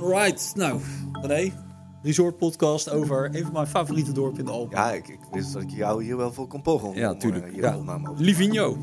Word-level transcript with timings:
Alright, 0.00 0.52
nou, 0.56 0.80
René, 1.12 1.52
Resort 2.02 2.36
Podcast 2.38 2.90
over 2.90 3.34
een 3.36 3.42
van 3.44 3.52
mijn 3.52 3.66
favoriete 3.66 4.12
dorpen 4.12 4.38
in 4.38 4.44
de 4.44 4.50
Alpen. 4.50 4.78
Ja, 4.78 4.92
ik, 4.92 5.08
ik 5.08 5.18
wist 5.32 5.52
dat 5.52 5.62
ik 5.62 5.70
jou 5.70 6.04
hier 6.04 6.16
wel 6.16 6.32
voor 6.32 6.46
kon 6.46 6.62
pochen. 6.62 6.88
om- 6.88 6.94
Ja, 6.94 7.10
om, 7.12 7.18
tuurlijk. 7.18 7.46
eh, 7.46 7.56
Ja. 7.56 7.76
opname 7.76 8.10
over 8.10 8.24
Livigno. 8.24 8.76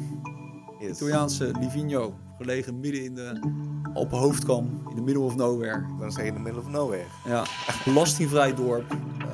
Yes. 0.80 0.90
Italiaanse 0.98 1.52
Livigno, 1.60 2.14
gelegen 2.38 2.80
midden 2.80 3.04
in 3.04 3.16
de 3.16 3.40
Alpenhoofdkam, 3.94 4.82
in 4.90 4.96
the 4.96 5.02
middle 5.02 5.24
of 5.24 5.36
nowhere. 5.36 5.86
Dan 6.00 6.12
zeg 6.12 6.22
je 6.24 6.30
in 6.30 6.36
the 6.36 6.42
middle 6.42 6.62
of 6.62 6.68
nowhere. 6.68 7.06
Ja, 7.26 7.44
belastingvrij 7.86 8.54
dorp, 8.56 8.92
eh, 9.20 9.28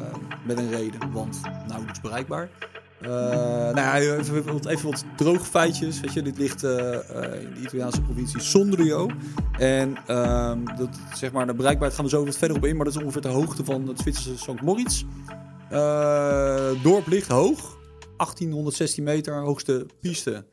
met 0.46 0.58
een 0.58 0.70
reden, 0.70 1.12
want 1.12 1.42
nauwelijks 1.68 2.02
bereikbaar. 2.02 2.50
Eh, 3.02 3.10
nou 3.10 3.76
ja, 3.76 3.96
even, 4.00 4.44
wat- 4.54 4.66
even 4.66 4.90
wat 4.90 5.04
droge 5.18 5.46
feitjes. 5.46 6.00
Weet 6.00 6.14
je, 6.14 6.22
dit 6.22 6.38
ligt 6.38 6.64
eh, 6.64 6.94
eh, 7.34 7.42
in 7.42 7.54
de 7.54 7.60
Italiaanse 7.60 8.02
provincie 8.02 8.40
Sondrio. 8.40 9.10
En 9.58 9.98
ehm, 10.08 10.66
dat, 10.78 10.90
zeg 11.14 11.32
maar, 11.32 11.46
de 11.48 11.54
bereikbaarheid 11.54 11.94
gaan 11.96 12.06
we 12.06 12.12
zo 12.12 12.26
wat 12.26 12.38
verder 12.38 12.58
op 12.58 12.66
in, 12.66 12.76
maar 12.76 12.86
dat 12.86 12.96
is 12.96 13.02
ongeveer 13.02 13.22
de 13.22 13.28
hoogte 13.28 13.64
van 13.66 13.88
het 13.88 14.00
Zwitserse 14.00 14.38
St. 14.38 14.62
Moritz. 14.62 15.04
Het 15.68 16.84
dorp 16.84 17.08
ligt 17.08 17.28
hoog, 17.28 17.78
1816 18.18 19.04
meter, 19.04 19.42
hoogste 19.42 19.86
piste, 20.00 20.46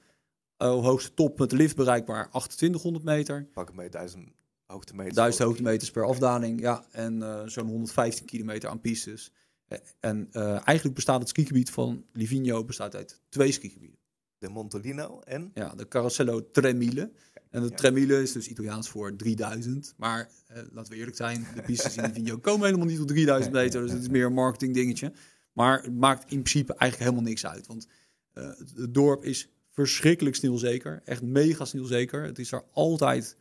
hoogste 0.57 1.15
top 1.15 1.39
met 1.39 1.51
de 1.51 1.57
lift 1.57 1.77
bereikbaar, 1.77 2.29
2800 2.31 3.05
meter. 3.05 3.47
Pak 3.53 3.75
mee 3.75 3.89
duizend 3.89 4.29
hoogtemeters. 4.67 5.15
1000 5.17 5.43
hoogtemeters 5.45 5.91
per 5.91 6.05
afdaling, 6.05 6.61
ja. 6.61 6.85
En 6.91 7.43
zo'n 7.47 7.67
115 7.69 8.27
kilometer 8.27 8.69
aan 8.69 8.81
pistes. 8.81 9.33
En 10.01 10.29
eh, 10.33 10.51
eigenlijk 10.51 10.95
bestaat 10.95 11.21
het 11.21 11.29
skigebied 11.29 11.71
van 11.71 12.05
Livigno 12.13 12.65
bestaat 12.65 12.95
uit 12.95 13.21
twee 13.29 13.53
skigebieden. 13.53 13.99
De 14.39 14.49
Montolino 14.49 15.21
en... 15.21 15.51
Ja, 15.55 15.75
de 15.75 15.89
Carosello 15.89 16.51
Tremile. 16.51 17.13
En 17.51 17.63
de 17.63 17.69
Ja. 17.69 17.75
Tremile 17.75 18.23
is 18.23 18.33
dus 18.33 18.49
Italiaans 18.49 18.89
voor 18.89 19.17
3000. 19.17 19.95
Maar 19.97 20.31
eh, 20.47 20.63
laten 20.73 20.93
we 20.93 20.99
eerlijk 20.99 21.17
zijn, 21.17 21.47
de 21.55 21.63
pistes 21.63 21.97
in 21.97 22.05
Livigno 22.05 22.39
komen 22.49 22.67
helemaal 22.67 22.87
niet 22.87 22.99
tot 22.99 23.09
3000 23.09 23.53
meter. 23.53 23.83
Dus 23.83 23.93
het 23.93 24.01
is 24.01 24.09
meer 24.09 24.27
een 24.27 24.33
marketing 24.33 24.75
dingetje. 24.75 25.13
Maar 25.53 25.83
het 25.83 25.95
maakt 25.95 26.23
in 26.23 26.43
principe 26.43 26.75
eigenlijk 26.75 27.11
helemaal 27.11 27.31
niks 27.31 27.47
uit. 27.47 27.67
Want 27.67 27.89
eh, 28.33 28.49
het 28.75 28.95
dorp 28.95 29.25
is 29.25 29.49
verschrikkelijk 29.71 30.37
sneeuwzeker. 30.37 31.03
Echt 31.05 31.23
mega 31.23 31.65
sneeuwzeker. 31.65 32.23
Het 32.23 32.39
is 32.39 32.49
daar 32.49 32.65
altijd 32.73 33.37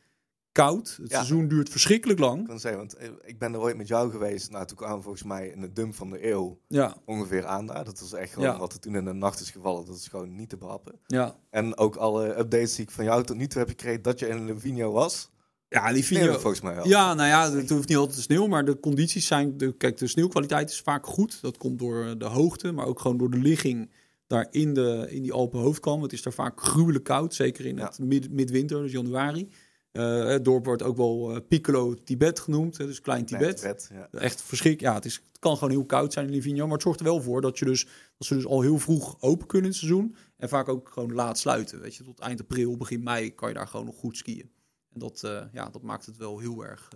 koud. 0.66 0.96
Het 1.02 1.10
Ja. 1.10 1.16
seizoen 1.16 1.48
duurt 1.48 1.70
verschrikkelijk 1.70 2.20
lang. 2.20 2.40
Ik 2.42 2.48
kan 2.48 2.60
zeggen, 2.60 2.80
want 2.80 2.94
eh, 2.96 3.10
ik 3.26 3.40
ben 3.40 3.54
er 3.54 3.60
ooit 3.60 3.78
met 3.78 3.88
jou 3.88 4.12
geweest. 4.12 4.52
Nou, 4.52 4.66
toen 4.66 4.78
kwamen 4.78 5.02
volgens 5.04 5.24
mij 5.24 5.48
in 5.48 5.62
de 5.62 5.74
dump 5.74 5.96
van 5.96 6.10
de 6.10 6.30
eeuw 6.32 6.60
Ja, 6.68 6.96
ongeveer 7.06 7.46
aan 7.46 7.66
daar. 7.66 7.86
Dat 7.86 8.00
was 8.00 8.14
echt 8.14 8.34
gewoon 8.34 8.50
Ja. 8.50 8.58
wat 8.60 8.74
er 8.74 8.80
toen 8.80 8.96
in 8.96 9.06
de 9.06 9.14
nacht 9.14 9.40
is 9.40 9.50
gevallen. 9.52 9.86
Dat 9.86 9.96
is 9.96 10.08
gewoon 10.08 10.36
niet 10.36 10.50
te 10.50 10.58
behappen. 10.58 10.94
ja. 11.08 11.36
En 11.50 11.78
ook 11.78 11.96
alle 11.96 12.38
updates 12.40 12.76
die 12.76 12.86
ik 12.86 12.92
van 12.92 13.06
jou 13.06 13.24
tot 13.24 13.38
nu 13.38 13.48
toe 13.48 13.60
heb 13.60 13.70
gekregen 13.70 14.02
dat 14.02 14.20
je 14.20 14.28
in 14.28 14.46
Livigno 14.46 14.92
was. 14.92 15.30
Ja, 15.70 15.92
Livigno... 15.92 16.32
volgens 16.32 16.62
mij 16.62 16.76
wel. 16.76 16.88
Ja, 16.88 17.14
nou 17.14 17.28
ja, 17.28 17.52
het 17.52 17.70
hoeft 17.70 17.88
niet 17.88 17.98
altijd 17.98 18.16
te 18.16 18.22
sneeuw, 18.24 18.48
maar 18.48 18.66
de 18.66 18.80
condities 18.80 19.28
zijn... 19.28 19.58
De, 19.58 19.74
kijk, 19.78 19.98
de 19.98 20.08
sneeuwkwaliteit 20.08 20.70
is 20.70 20.82
vaak 20.82 21.06
goed. 21.06 21.42
Dat 21.42 21.58
komt 21.58 21.80
door 21.80 22.18
de 22.18 22.26
hoogte, 22.26 22.72
maar 22.72 22.86
ook 22.86 23.00
gewoon 23.00 23.18
door 23.18 23.30
de 23.30 23.38
ligging 23.38 23.90
daar 24.28 24.48
in, 24.52 24.74
de, 24.74 25.08
in 25.10 25.22
die 25.22 25.34
Alpenhoofdkam. 25.34 26.02
Het 26.02 26.14
is 26.14 26.22
daar 26.22 26.34
vaak 26.34 26.62
gruwelijk 26.62 27.04
koud, 27.04 27.34
zeker 27.36 27.66
in 27.66 27.80
het 27.80 28.00
mid, 28.00 28.32
midwinter, 28.32 28.82
dus 28.82 28.92
januari. 28.92 29.50
Eh, 29.98 30.26
het 30.26 30.46
dorp 30.46 30.66
wordt 30.66 30.84
ook 30.84 30.98
wel 30.98 31.36
eh, 31.36 31.42
Piccolo 31.48 31.94
Tibet 31.94 32.40
genoemd, 32.40 32.78
hè, 32.78 32.86
dus 32.86 33.02
Klein 33.02 33.26
Tibet. 33.26 33.58
Tibet, 33.58 33.90
ja. 33.94 34.20
Echt 34.20 34.42
verschrik. 34.42 34.80
Ja, 34.80 34.94
het, 34.94 35.06
is, 35.06 35.16
het 35.16 35.40
kan 35.40 35.54
gewoon 35.54 35.70
heel 35.70 35.86
koud 35.86 36.14
zijn 36.14 36.26
in 36.26 36.32
Livigno, 36.32 36.64
maar 36.64 36.74
het 36.74 36.82
zorgt 36.82 37.00
er 37.00 37.06
wel 37.06 37.22
voor 37.22 37.42
dat, 37.42 37.60
je 37.60 37.66
dus, 37.66 37.84
dat 38.18 38.28
ze 38.28 38.34
dus 38.34 38.46
al 38.46 38.62
heel 38.62 38.78
vroeg 38.78 39.22
open 39.22 39.48
kunnen 39.48 39.66
in 39.72 39.72
het 39.78 39.86
seizoen. 39.86 40.16
En 40.38 40.50
vaak 40.50 40.68
ook 40.68 40.90
gewoon 40.90 41.14
laat 41.14 41.38
sluiten. 41.38 41.80
Weet 41.80 41.96
je, 41.96 42.04
tot 42.04 42.20
eind 42.20 42.40
april, 42.42 42.78
begin 42.78 43.04
mei 43.04 43.36
kan 43.36 43.48
je 43.48 43.54
daar 43.56 43.68
gewoon 43.68 43.86
nog 43.86 43.96
goed 43.96 44.18
skiën. 44.18 44.52
En 44.94 45.00
dat, 45.00 45.24
eh, 45.24 45.44
ja, 45.52 45.70
dat 45.70 45.82
maakt 45.82 46.06
het 46.06 46.18
wel 46.18 46.40
heel 46.40 46.66
erg 46.66 46.90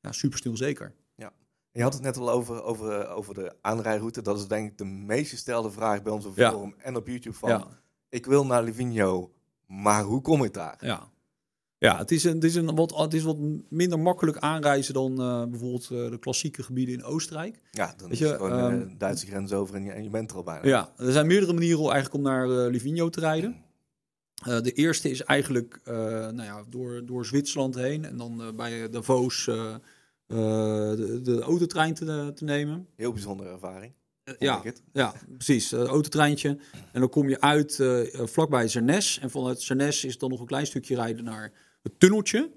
ja, 0.00 0.12
super 0.12 0.38
snel 0.38 0.56
zeker. 0.56 0.94
Je 1.72 1.82
had 1.82 1.92
het 1.92 2.02
net 2.02 2.16
al 2.16 2.30
over, 2.30 2.62
over, 2.62 3.08
over 3.08 3.34
de 3.34 3.56
aanrijroute. 3.60 4.22
Dat 4.22 4.38
is 4.38 4.46
denk 4.46 4.70
ik 4.70 4.78
de 4.78 4.84
meest 4.84 5.30
gestelde 5.30 5.70
vraag 5.70 6.02
bij 6.02 6.12
ons 6.12 6.24
op 6.24 6.36
Ja. 6.36 6.50
forum 6.50 6.74
en 6.78 6.96
op 6.96 7.06
YouTube. 7.06 7.36
Van, 7.36 7.48
Ja, 7.48 7.66
ik 8.08 8.26
wil 8.26 8.46
naar 8.46 8.62
Livigno, 8.62 9.32
maar 9.66 10.02
hoe 10.02 10.20
kom 10.20 10.44
ik 10.44 10.52
daar? 10.52 10.76
ja. 10.80 11.10
Ja, 11.80 11.98
het 11.98 12.10
is, 12.10 12.24
een, 12.24 12.34
het, 12.34 12.44
is 12.44 12.54
een 12.54 12.74
wat, 12.74 12.96
het 12.96 13.14
is 13.14 13.22
wat 13.22 13.36
minder 13.68 13.98
makkelijk 13.98 14.38
aanreizen 14.38 14.94
dan 14.94 15.20
eh, 15.20 15.44
bijvoorbeeld 15.44 15.88
eh, 15.90 16.10
de 16.10 16.18
klassieke 16.18 16.62
gebieden 16.62 16.94
in 16.94 17.04
Oostenrijk. 17.04 17.60
Ja, 17.70 17.94
dan 17.96 18.08
Weet 18.08 18.20
is 18.20 18.28
je, 18.28 18.34
gewoon 18.34 18.52
eh, 18.52 18.64
ehm, 18.64 18.88
de 18.88 18.96
Duitse 18.96 19.26
grens 19.26 19.52
over 19.52 19.74
en 19.74 19.84
je, 19.84 19.92
en 19.92 20.02
je 20.02 20.10
bent 20.10 20.30
er 20.30 20.36
al 20.36 20.42
bijna. 20.42 20.66
Ja, 20.66 20.92
er 20.96 21.12
zijn 21.12 21.26
meerdere 21.26 21.52
manieren 21.52 21.78
om 21.78 21.90
eigenlijk 21.90 22.14
om 22.14 22.22
naar 22.32 22.44
eh, 22.50 22.70
Livigno 22.70 23.08
te 23.08 23.20
rijden. 23.20 23.56
Eh, 24.44 24.60
de 24.60 24.72
eerste 24.72 25.10
is 25.10 25.22
eigenlijk 25.22 25.80
eh, 25.84 25.94
nou 25.94 26.42
ja, 26.42 26.64
door, 26.68 27.06
door 27.06 27.26
Zwitserland 27.26 27.74
heen 27.74 28.04
en 28.04 28.16
dan 28.16 28.42
eh, 28.42 28.52
bij 28.52 28.90
Davos 28.90 29.46
eh, 29.48 29.74
eh, 29.74 29.76
de, 30.96 31.20
de 31.22 31.40
autotrein 31.40 31.94
te, 31.94 32.32
te 32.34 32.44
nemen. 32.44 32.86
Heel 32.96 33.12
bijzondere 33.12 33.50
ervaring. 33.50 33.92
Eh, 34.24 34.34
ja, 34.38 34.62
ja, 34.92 35.14
precies. 35.34 35.72
Een 35.72 35.86
autotreintje. 35.86 36.58
En 36.92 37.00
dan 37.00 37.08
kom 37.08 37.28
je 37.28 37.40
uit 37.40 37.80
eh, 37.80 38.14
eh, 38.14 38.26
vlakbij 38.26 38.68
Zernes. 38.68 39.18
En 39.18 39.30
vanuit 39.30 39.60
Zernes 39.62 40.04
is 40.04 40.18
dan 40.18 40.30
nog 40.30 40.40
een 40.40 40.46
klein 40.46 40.66
stukje 40.66 40.94
rijden 40.94 41.24
naar 41.24 41.52
het 41.82 42.00
tunneltje. 42.00 42.50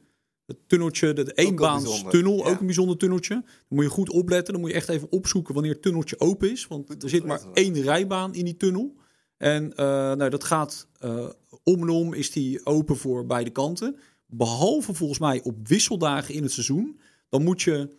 Het 0.46 0.58
tunneltje, 0.68 1.14
de, 1.14 1.24
de 1.24 1.34
wel 1.36 1.46
eenbaans 1.46 1.84
bijzonder, 1.84 2.12
tunnel, 2.12 2.38
ja. 2.38 2.44
ook 2.44 2.60
een 2.60 2.66
bijzonder 2.66 2.98
tunneltje. 2.98 3.34
Dan 3.34 3.46
moet 3.70 3.84
je 3.84 3.90
goed 3.90 4.10
opletten. 4.10 4.54
Dan 4.54 4.62
moet 4.62 4.72
je 4.72 4.76
echt 4.76 4.90
even 4.90 5.12
opzoeken 5.12 5.54
wanneer 5.54 5.72
het 5.72 5.82
tunneltje 5.82 6.20
open 6.20 6.52
is. 6.52 6.68
Want 6.68 7.04
er 7.04 7.10
zit 7.10 7.26
maar 7.26 7.42
één 7.54 7.82
rijbaan 7.82 8.36
in 8.36 8.46
die 8.46 8.58
tunnel. 8.58 8.96
En 9.38 9.76
eh, 9.76 9.86
nou, 9.86 10.30
dat 10.30 10.44
gaat 10.44 10.88
eh, 11.00 11.30
om 11.64 11.82
en 11.82 11.90
om 11.90 12.14
is 12.14 12.32
die 12.32 12.66
open 12.66 12.98
voor 12.98 13.26
beide 13.26 13.50
kanten. 13.50 13.98
Behalve 14.28 14.94
volgens 14.94 15.20
mij 15.20 15.42
op 15.44 15.68
wisseldagen 15.68 16.34
in 16.34 16.44
het 16.44 16.52
seizoen. 16.52 17.00
Dan 17.30 17.44
moet 17.44 17.62
je 17.62 17.90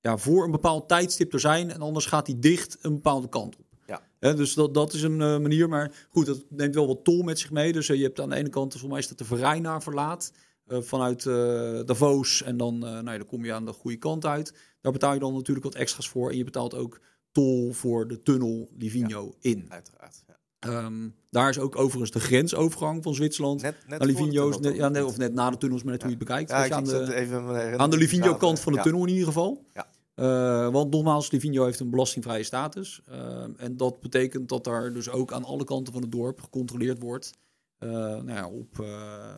ja, 0.00 0.16
voor 0.16 0.44
een 0.44 0.50
bepaald 0.50 0.88
tijdstip 0.88 1.32
er 1.32 1.40
zijn. 1.40 1.70
En 1.70 1.80
anders 1.80 2.06
gaat 2.06 2.26
die 2.26 2.38
dicht 2.38 2.78
een 2.80 2.94
bepaalde 2.94 3.28
kant 3.28 3.56
op. 3.56 3.64
Ja. 3.86 4.32
Dus 4.32 4.54
dat, 4.54 4.74
dat 4.74 4.92
is 4.92 5.02
een 5.02 5.20
eh, 5.20 5.38
manier. 5.38 5.68
Maar 5.68 6.06
goed, 6.08 6.26
dat 6.26 6.44
neemt 6.48 6.74
wel 6.74 6.86
wat 6.86 7.04
tol 7.04 7.22
met 7.22 7.38
zich 7.38 7.50
mee. 7.50 7.72
Dus 7.72 7.86
je 7.86 8.02
hebt 8.02 8.20
aan 8.20 8.28
de 8.28 8.36
ene 8.36 8.48
kant, 8.48 8.70
volgens 8.70 8.92
mij 8.92 9.00
is 9.00 9.08
dat 9.08 9.18
de 9.18 9.24
Verrijnaar 9.24 9.82
verlaat. 9.82 10.32
Eh, 10.66 10.80
vanuit 10.80 11.26
eh, 11.26 11.80
Davos. 11.84 12.42
En 12.42 12.56
dan, 12.56 12.74
eh, 12.74 12.90
nou 12.90 13.10
ja, 13.10 13.16
dan 13.16 13.26
kom 13.26 13.44
je 13.44 13.52
aan 13.52 13.64
de 13.64 13.72
goede 13.72 13.96
kant 13.96 14.26
uit. 14.26 14.54
Daar 14.80 14.92
betaal 14.92 15.12
je 15.12 15.20
dan 15.20 15.32
natuurlijk 15.32 15.64
wat 15.66 15.74
extra's 15.74 16.08
voor. 16.08 16.30
En 16.30 16.36
je 16.36 16.44
betaalt 16.44 16.74
ook 16.74 17.00
tol 17.32 17.72
voor 17.72 18.08
de 18.08 18.22
tunnel 18.22 18.68
Livigno 18.78 19.34
in. 19.40 19.66
Uiteraard. 19.68 20.24
Ja. 20.26 20.36
Ehm, 20.58 21.08
daar 21.30 21.48
is 21.48 21.58
ook 21.58 21.76
overigens 21.76 22.10
de 22.10 22.20
grensovergang 22.20 23.02
van 23.02 23.14
Zwitserland. 23.14 23.62
Net, 23.62 23.74
net 23.86 23.98
naar 23.98 24.08
Livigno 24.08 24.48
net, 24.48 24.76
ja, 24.76 25.04
of 25.04 25.16
net 25.16 25.32
na 25.32 25.50
de 25.50 25.56
tunnels, 25.56 25.82
maar 25.82 25.92
net 25.92 26.02
hoe 26.02 26.10
je 26.10 26.16
het 26.16 26.26
bekijkt. 26.26 26.50
Ja, 26.50 26.64
je, 26.64 26.74
aan, 26.74 26.84
de, 26.84 27.14
even 27.14 27.78
aan 27.78 27.90
de 27.90 27.96
Livigno-kant 27.96 28.60
van 28.60 28.72
de 28.72 28.80
tunnel 28.80 29.02
in 29.02 29.08
ieder 29.08 29.26
geval. 29.26 29.64
Ja. 29.74 30.70
Want 30.70 30.90
nogmaals, 30.90 31.30
Livigno 31.30 31.64
heeft 31.64 31.80
een 31.80 31.90
belastingvrije 31.90 32.42
status. 32.42 33.00
Ehm, 33.08 33.50
en 33.56 33.76
dat 33.76 34.00
betekent 34.00 34.48
dat 34.48 34.64
daar 34.64 34.92
dus 34.92 35.08
ook 35.08 35.32
aan 35.32 35.44
alle 35.44 35.64
kanten 35.64 35.92
van 35.92 36.02
het 36.02 36.12
dorp 36.12 36.40
gecontroleerd 36.40 36.98
wordt. 36.98 37.32
Eh, 37.78 37.88
nou 37.90 38.30
ja, 38.32 38.48
op, 38.48 38.80
eh, 38.80 39.34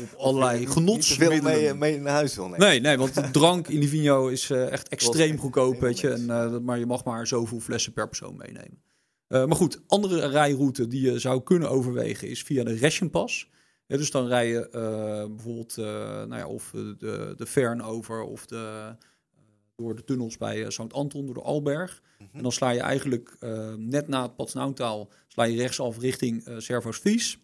op 0.02 0.18
allerlei 0.18 0.58
Niet 0.58 0.66
te 0.66 0.72
veel 0.72 0.82
genotsmiddelen. 0.82 1.42
mee, 1.42 1.74
mee 1.74 1.98
naar 2.00 2.12
huis 2.12 2.34
wil 2.34 2.44
nemen. 2.48 2.60
Nee, 2.60 2.80
nee, 2.80 2.96
want 2.98 3.14
de 3.14 3.30
drank 3.30 3.68
in 3.68 3.78
Livigno 3.78 4.26
is 4.28 4.50
eh, 4.50 4.70
echt 4.72 4.88
extreem 4.88 5.38
goedkoop, 5.38 5.80
weet 5.80 6.00
je. 6.00 6.10
En, 6.10 6.30
eh, 6.30 6.58
maar 6.58 6.78
je 6.78 6.86
mag 6.86 7.04
maar 7.04 7.26
zoveel 7.26 7.60
flessen 7.60 7.92
per 7.92 8.08
persoon 8.08 8.36
meenemen. 8.36 8.82
Eh, 9.26 9.44
maar 9.44 9.56
goed, 9.56 9.80
andere 9.86 10.26
rijroute 10.28 10.86
die 10.86 11.00
je 11.12 11.18
zou 11.18 11.42
kunnen 11.42 11.70
overwegen 11.70 12.28
is 12.28 12.42
via 12.42 12.64
de 12.64 12.72
Reschenpas. 12.74 13.48
Ja, 13.86 13.96
dus 13.96 14.10
dan 14.10 14.26
rij 14.26 14.48
je 14.48 14.68
eh, 14.68 14.80
bijvoorbeeld 15.34 15.78
eh, 15.78 15.84
nou 16.24 16.36
ja, 16.36 16.46
of 16.46 16.74
eh, 16.74 16.80
de, 16.98 17.34
de 17.36 17.46
Fern 17.46 17.82
over 17.82 18.22
of 18.22 18.46
de, 18.46 18.56
eh, 18.56 18.90
door 19.76 19.96
de 19.96 20.04
tunnels 20.04 20.36
bij 20.36 20.62
eh, 20.64 20.68
St. 20.70 20.92
Anton, 20.92 21.24
door 21.26 21.34
de 21.34 21.40
Alberg. 21.42 22.02
Mhm. 22.18 22.36
En 22.36 22.42
dan 22.42 22.52
sla 22.52 22.70
je 22.70 22.80
eigenlijk 22.80 23.36
eh, 23.40 23.74
net 23.74 24.08
na 24.08 24.22
het 24.22 24.36
Patsnautaal 24.36 25.10
sla 25.28 25.44
je 25.44 25.56
rechtsaf 25.56 25.98
richting 25.98 26.44
eh 26.44 26.54
Servos 26.58 26.98
Vies. 26.98 27.38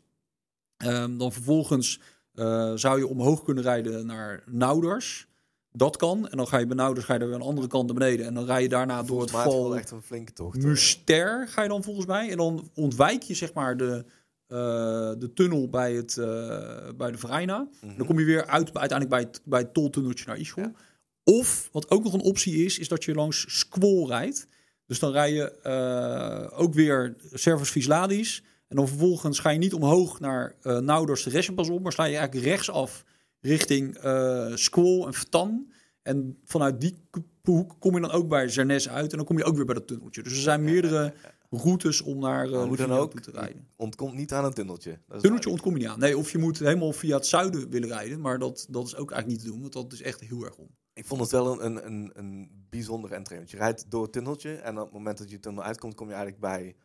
Ehm, 0.77 1.17
dan 1.17 1.33
vervolgens 1.33 2.01
eh, 2.37 2.73
zou 2.75 2.99
je 2.99 3.07
omhoog 3.07 3.43
kunnen 3.43 3.65
rijden 3.65 4.07
naar 4.07 4.43
Nauders. 4.47 5.27
Dat 5.73 5.97
kan. 5.97 6.29
En 6.29 6.37
dan 6.37 6.49
ga 6.49 6.59
je 6.59 6.67
bij 6.67 6.77
Nauders 6.77 7.07
ga 7.07 7.15
je 7.15 7.21
er 7.21 7.27
weer 7.27 7.35
aan 7.35 7.41
de 7.41 7.47
andere 7.47 7.67
kant 7.67 7.87
naar 7.87 7.95
beneden. 7.95 8.27
En 8.27 8.35
dan 8.35 8.45
rij 8.45 8.63
je 8.63 8.69
daarna 8.69 9.03
door 9.03 9.21
het 9.21 9.31
val 9.31 9.63
wel 9.63 9.77
echt 9.77 9.91
een 9.91 10.03
flinke 10.03 10.33
tocht. 10.33 10.63
Muster 10.63 11.49
ga 11.49 11.63
je 11.63 11.69
dan 11.69 11.83
volgens 11.83 12.07
mij. 12.07 12.31
En 12.31 12.37
dan 12.37 12.71
ontwijk 12.75 13.23
je 13.23 13.35
zeg 13.35 13.53
maar 13.53 13.77
de, 13.77 14.05
eh, 14.47 14.59
de 15.19 15.31
tunnel 15.35 15.69
bij, 15.69 15.95
het, 15.95 16.17
eh, 16.17 16.89
bij 16.97 17.11
de 17.11 17.19
Vrijna. 17.19 17.69
Mhm. 17.81 17.97
Dan 17.97 18.07
kom 18.07 18.19
je 18.19 18.25
weer 18.25 18.47
uit 18.47 18.79
uiteindelijk 18.79 19.09
bij 19.09 19.21
het, 19.21 19.41
bij 19.45 19.61
het 19.61 19.75
toltunneltje 19.75 20.25
naar 20.27 20.39
Ischel. 20.39 20.63
Ja. 20.63 20.73
Of, 21.25 21.69
wat 21.73 21.91
ook 21.91 22.05
nog 22.05 22.13
een 22.13 22.21
optie 22.21 22.65
is, 22.65 22.79
is 22.79 22.89
dat 22.89 23.05
je 23.05 23.15
langs 23.15 23.59
Squall 23.59 24.07
rijdt. 24.07 24.47
Dus 24.87 24.99
dan 24.99 25.13
rij 25.13 25.33
je 25.33 25.63
ook 26.53 26.75
weer 26.75 27.17
Servus 27.33 27.71
Visladis. 27.71 28.43
En 28.69 28.77
dan 28.77 28.89
vervolgens 28.89 29.39
ga 29.39 29.51
je 29.51 29.59
niet 29.59 29.75
omhoog 29.75 30.21
naar 30.21 30.55
eh 30.63 30.79
Nauders 30.79 31.23
de 31.23 31.31
Reschenpas 31.31 31.69
op, 31.69 31.83
maar 31.83 31.93
sla 31.93 32.05
je 32.05 32.17
eigenlijk 32.17 32.47
rechtsaf 32.47 33.05
richting 33.41 33.97
eh 33.97 34.55
Squall 34.55 35.03
en 35.07 35.13
Vertan. 35.15 35.73
En 36.03 36.39
vanuit 36.45 36.81
die 36.81 36.95
hoek 37.43 37.77
kom 37.79 37.95
je 37.95 38.01
dan 38.01 38.11
ook 38.11 38.29
bij 38.29 38.49
Zernes 38.49 38.89
uit 38.89 39.11
en 39.11 39.17
dan 39.17 39.27
kom 39.27 39.39
je 39.39 39.45
ook 39.45 39.57
weer 39.57 39.65
bij 39.65 39.75
dat 39.75 39.87
tunneltje. 39.87 40.23
Dus 40.23 40.33
er 40.33 40.39
zijn 40.39 40.65
meerdere 40.65 41.15
routes 41.51 42.03
om 42.03 42.19
naar 42.19 42.49
uh, 42.49 42.63
hoe 42.63 42.77
dan 42.77 42.93
ook, 42.93 43.11
toe 43.11 43.21
te 43.21 43.31
rijden. 43.31 43.69
Ontkomt 43.77 44.15
niet 44.15 44.33
aan 44.33 44.45
een 44.45 44.53
tunneltje. 44.53 44.91
Dat 44.91 44.99
is 44.99 45.23
Tunneltje 45.23 45.29
duidelijk. 45.29 45.51
ontkom 45.51 45.73
je 45.73 45.79
niet 45.79 45.89
aan. 45.89 45.99
Nee, 45.99 46.19
of 46.19 46.31
je 46.31 46.39
moet 46.39 46.59
helemaal 46.59 46.93
via 46.93 47.17
het 47.17 47.27
zuiden 47.27 47.71
willen 47.71 47.89
rijden. 47.89 48.21
Maar 48.21 48.39
dat, 48.39 48.67
dat 48.71 48.87
is 48.87 48.97
ook 48.97 49.11
eigenlijk 49.11 49.27
niet 49.27 49.39
te 49.41 49.47
doen, 49.47 49.61
want 49.61 49.73
dat 49.73 49.93
is 49.93 50.03
echt 50.03 50.21
heel 50.21 50.45
erg 50.45 50.57
om. 50.57 50.69
Ik 50.93 51.07
vond 51.07 51.21
het 51.21 51.31
wel 51.31 51.53
een, 51.53 51.67
een, 51.67 51.87
een, 51.87 52.11
een 52.15 52.67
bijzondere 52.71 53.15
entree. 53.15 53.39
Want 53.39 53.51
je 53.51 53.57
rijdt 53.57 53.91
door 53.91 54.03
het 54.03 54.13
tunneltje 54.13 54.55
en 54.55 54.79
op 54.79 54.85
het 54.85 54.93
moment 54.93 55.19
dat 55.19 55.31
je 55.31 55.41
tunnel 55.41 55.63
uitkomt, 55.63 55.95
kom 55.95 56.09
je 56.09 56.15
eigenlijk 56.15 56.43
bij 56.43 56.77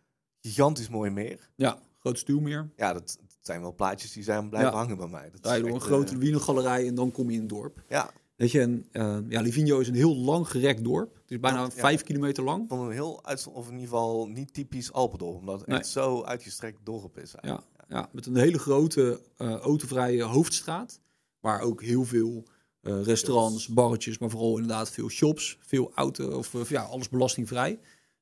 gigantisch 0.41 0.89
mooi 0.89 1.09
meer. 1.09 1.49
Ja, 1.55 1.79
groot 1.99 2.17
stuwmeer. 2.17 2.69
Ja, 2.75 2.93
dat, 2.93 3.17
dat 3.21 3.37
zijn 3.41 3.61
wel 3.61 3.75
plaatjes 3.75 4.11
die 4.11 4.23
zijn 4.23 4.49
blijven 4.49 4.71
Ja. 4.71 4.77
hangen 4.77 4.97
bij 4.97 5.07
mij. 5.07 5.31
Dat 5.41 5.53
je 5.55 5.59
door 5.59 5.69
een 5.69 5.75
echt, 5.75 5.83
grote 5.85 6.13
eh, 6.13 6.17
wienergalerij 6.19 6.87
en 6.87 6.95
dan 6.95 7.11
kom 7.11 7.27
je 7.29 7.33
in 7.35 7.39
het 7.39 7.49
dorp. 7.49 7.83
ja, 7.89 8.11
Weet 8.35 8.51
je, 8.51 8.61
en 8.61 8.85
eh, 8.91 9.17
ja, 9.29 9.41
Livigno 9.41 9.79
is 9.79 9.87
een 9.87 9.95
heel 9.95 10.15
lang 10.15 10.47
gerekt 10.49 10.83
dorp. 10.83 11.13
Het 11.21 11.31
is 11.31 11.39
bijna 11.39 11.57
Ja, 11.57 11.63
ja. 11.63 11.69
vijf 11.71 12.03
kilometer 12.03 12.43
lang. 12.43 12.69
het 12.69 12.79
een 12.79 12.91
heel 12.91 13.25
uitzond, 13.25 13.55
of 13.55 13.65
in 13.67 13.71
ieder 13.73 13.87
geval 13.87 14.27
niet 14.27 14.53
typisch 14.53 14.91
Alpendorp, 14.91 15.37
omdat 15.39 15.59
het 15.59 15.67
Nee. 15.67 15.77
echt 15.77 15.87
zo 15.87 16.23
uitgestrekt 16.23 16.79
dorp 16.83 17.17
is. 17.17 17.35
eigenlijk. 17.35 17.67
Ja, 17.87 18.09
met 18.11 18.25
een 18.25 18.35
hele 18.35 18.59
grote 18.59 19.21
eh, 19.37 19.53
autovrije 19.55 20.23
hoofdstraat. 20.23 20.99
Waar 21.39 21.61
ook 21.61 21.81
heel 21.81 22.03
veel 22.05 22.43
eh, 22.81 23.03
restaurants, 23.03 23.67
barretjes, 23.67 24.17
maar 24.17 24.29
vooral 24.29 24.53
inderdaad 24.57 24.89
veel 24.89 25.09
shops. 25.09 25.57
Veel 25.61 25.91
auto, 25.95 26.37
of 26.37 26.53
eh, 26.53 26.63
ja, 26.65 26.81
alles 26.83 27.09
belastingvrij. 27.09 27.79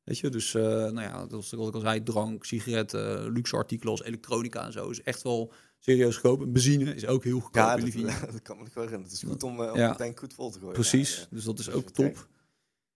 Weet 0.09 0.19
je, 0.19 0.29
dus 0.29 0.53
eh, 0.53 0.61
nou 0.63 1.01
ja, 1.01 1.25
dat 1.25 1.41
is 1.43 1.51
wat 1.51 1.67
ik 1.67 1.73
al 1.73 1.79
zei, 1.79 2.03
drank, 2.03 2.45
sigaretten, 2.45 3.31
luxe 3.31 3.55
artikelen 3.55 3.91
als 3.91 4.03
elektronica 4.03 4.65
en 4.65 4.71
zo. 4.71 4.89
Is 4.89 5.01
echt 5.01 5.21
wel 5.21 5.53
serieus 5.79 6.13
goedkoop. 6.15 6.41
En 6.41 6.51
benzine 6.53 6.95
is 6.95 7.05
ook 7.05 7.23
heel 7.23 7.39
goedkoop 7.39 7.63
Ja, 7.63 7.75
in 7.75 7.79
dat, 7.85 7.93
Livigno. 7.93 8.25
dat 8.31 8.41
kan 8.41 8.57
me 8.57 8.63
wel 8.63 8.83
herinneren. 8.83 9.03
Het 9.03 9.11
is 9.11 9.29
goed 9.29 9.43
om, 9.43 9.59
om 9.61 9.75
Ja. 9.77 9.91
de 9.91 9.97
tank 9.97 10.19
goed 10.19 10.33
vol 10.33 10.49
te 10.49 10.59
gooien. 10.59 10.73
Precies, 10.73 11.17
Ja, 11.17 11.25
dus 11.29 11.43
dat 11.43 11.59
is 11.59 11.69
ook 11.71 11.89
top. 11.89 12.27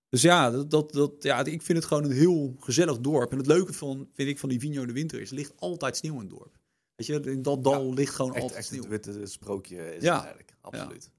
Dus 0.10 0.22
ja, 0.22 0.52
dat, 0.52 0.72
dat, 0.72 0.92
dat, 0.92 1.12
ja, 1.20 1.44
ik 1.46 1.62
vind 1.62 1.78
het 1.78 1.88
gewoon 1.88 2.04
een 2.04 2.12
heel 2.12 2.56
gezellig 2.60 3.00
dorp. 3.00 3.32
En 3.32 3.38
het 3.38 3.48
leuke 3.48 3.74
van, 3.74 4.10
vind 4.14 4.30
ik, 4.30 4.40
van 4.40 4.50
Livigno 4.50 4.82
in 4.82 4.88
de 4.88 4.94
winter 4.94 5.22
is, 5.22 5.30
ligt 5.30 5.54
altijd 5.56 5.98
sneeuw 5.98 6.14
in 6.14 6.20
het 6.20 6.30
dorp. 6.30 6.58
Weet 6.96 7.08
je, 7.08 7.20
in 7.32 7.42
dat 7.42 7.64
dal 7.64 7.94
ligt 7.94 8.16
gewoon 8.16 8.32
Echt, 8.34 8.42
altijd 8.42 8.60
echt 8.60 8.68
sneeuw. 8.68 8.82
het 8.82 8.90
witte 8.90 9.26
sprookje 9.26 9.76
is 9.96 10.04
het 10.04 10.04
eigenlijk. 10.12 10.56
Absoluut. 10.62 11.12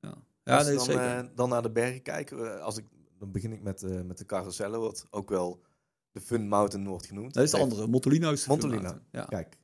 Ja. 0.00 0.14
Ja, 0.44 0.64
dan, 0.64 0.80
zeker. 0.84 1.00
eh, 1.02 1.24
dan 1.34 1.48
naar 1.48 1.62
de 1.62 1.70
bergen 1.70 2.02
kijken, 2.02 2.62
als 2.62 2.76
ik, 2.78 2.84
dan 3.20 3.32
begin 3.32 3.52
ik 3.52 3.62
met, 3.62 3.82
eh, 3.82 4.00
met 4.00 4.18
de 4.18 4.26
Carosello, 4.26 4.80
wat 4.80 5.06
ook 5.10 5.28
wel 5.28 5.62
de 6.10 6.20
Fun 6.20 6.48
Mountain 6.48 6.88
wordt 6.88 7.06
genoemd. 7.06 7.34
dat 7.34 7.44
is 7.44 7.50
de 7.50 7.58
andere. 7.58 7.86
Montolino 7.86 8.32
is 8.32 8.42
de 8.42 8.48
Montolino. 8.48 8.82
Mountain. 8.82 9.06
Ja. 9.12 9.24
Kijk, 9.24 9.56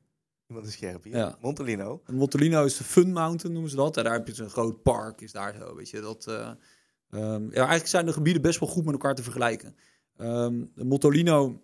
iemand 0.47 0.67
is 0.67 0.73
scherp 0.73 1.03
hier. 1.03 1.15
Ja. 1.15 1.37
Montolino. 1.41 2.01
En 2.05 2.15
Montolino 2.15 2.65
is 2.65 2.77
de 2.77 2.83
Fun 2.83 3.11
Mountain, 3.11 3.53
noemen 3.53 3.71
ze 3.71 3.77
dat. 3.77 3.97
En 3.97 4.03
daar 4.03 4.13
heb 4.13 4.27
je 4.27 4.33
zo'n 4.33 4.49
groot 4.49 4.83
park, 4.83 5.21
is 5.21 5.31
daar 5.31 5.55
zo, 5.59 5.75
weet 5.75 5.89
je. 5.89 6.01
Dat, 6.01 6.27
eh, 6.27 6.51
ehm, 7.09 7.43
ja, 7.43 7.55
eigenlijk 7.55 7.87
zijn 7.87 8.05
de 8.05 8.13
gebieden 8.13 8.41
best 8.41 8.59
wel 8.59 8.69
goed 8.69 8.83
met 8.83 8.93
elkaar 8.93 9.15
te 9.15 9.23
vergelijken. 9.23 9.75
Ehm 10.17 10.65
de 10.75 10.85
Montolino 10.85 11.61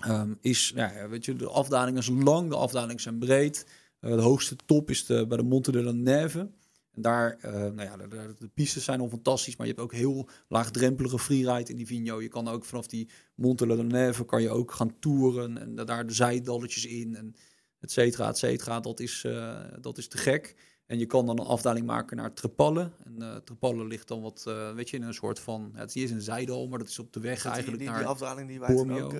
ehm, 0.00 0.34
is, 0.40 0.72
nou 0.74 0.94
ja, 0.94 1.08
weet 1.08 1.24
je, 1.24 1.36
de 1.36 1.48
afdalingen 1.48 2.02
zijn 2.02 2.22
lang, 2.22 2.50
de 2.50 2.56
afdalingen 2.56 3.00
zijn 3.00 3.18
breed. 3.18 3.66
Eh, 4.00 4.10
de 4.10 4.20
hoogste 4.20 4.56
top 4.66 4.90
is 4.90 5.06
de, 5.06 5.26
bij 5.26 5.36
de 5.36 5.42
Monte 5.42 5.72
de 5.72 5.82
la 5.82 5.92
Neve. 5.92 6.50
En 6.96 7.02
daar, 7.02 7.36
eh, 7.40 7.52
nou 7.52 7.82
ja, 7.82 7.96
de, 7.96 8.08
de, 8.08 8.34
de 8.38 8.48
pistes 8.48 8.84
zijn 8.84 9.00
al 9.00 9.08
fantastisch, 9.08 9.56
maar 9.56 9.66
je 9.66 9.72
hebt 9.72 9.84
ook 9.84 9.92
heel 9.92 10.28
laagdrempelige 10.48 11.18
freeride 11.18 11.70
in 11.70 11.76
die 11.76 11.86
Vigno. 11.86 12.22
Je 12.22 12.28
kan 12.28 12.48
ook 12.48 12.64
vanaf 12.64 12.86
die 12.86 13.10
Monte 13.34 13.66
de 13.66 13.82
Neve 13.82 14.24
kan 14.24 14.42
je 14.42 14.50
ook 14.50 14.72
gaan 14.72 14.98
toeren 14.98 15.58
en 15.58 15.74
daar 15.74 16.06
de 16.06 16.12
zijdalletjes 16.12 16.86
in 16.86 17.16
en 17.16 17.34
et 17.80 17.90
cetera, 17.90 18.28
et 18.28 18.38
cetera. 18.38 18.80
Dat 18.80 19.00
is, 19.00 19.24
eh, 19.24 19.64
dat 19.80 19.98
is 19.98 20.08
te 20.08 20.18
gek. 20.18 20.56
En 20.86 20.98
je 20.98 21.06
kan 21.06 21.26
dan 21.26 21.38
een 21.38 21.46
afdaling 21.46 21.86
maken 21.86 22.16
naar 22.16 22.32
Trepalle. 22.32 22.90
En 23.04 23.42
Trepalle 23.44 23.86
ligt 23.86 24.08
dan 24.08 24.20
wat, 24.20 24.42
weet 24.74 24.90
je, 24.90 24.96
in 24.96 25.02
een 25.02 25.14
soort 25.14 25.40
van, 25.40 25.70
ja, 25.74 25.80
het 25.80 25.96
is 25.96 26.10
een 26.10 26.20
zijdal, 26.20 26.68
maar 26.68 26.78
dat 26.78 26.88
is 26.88 26.98
op 26.98 27.12
de 27.12 27.20
weg 27.20 27.34
dat 27.34 27.42
die, 27.42 27.52
eigenlijk 27.52 27.82
die, 27.82 27.90
naar... 27.90 27.98
die 27.98 28.08
afdaling 28.08 28.48
die 28.48 28.60
wij 28.60 29.02
ook 29.02 29.14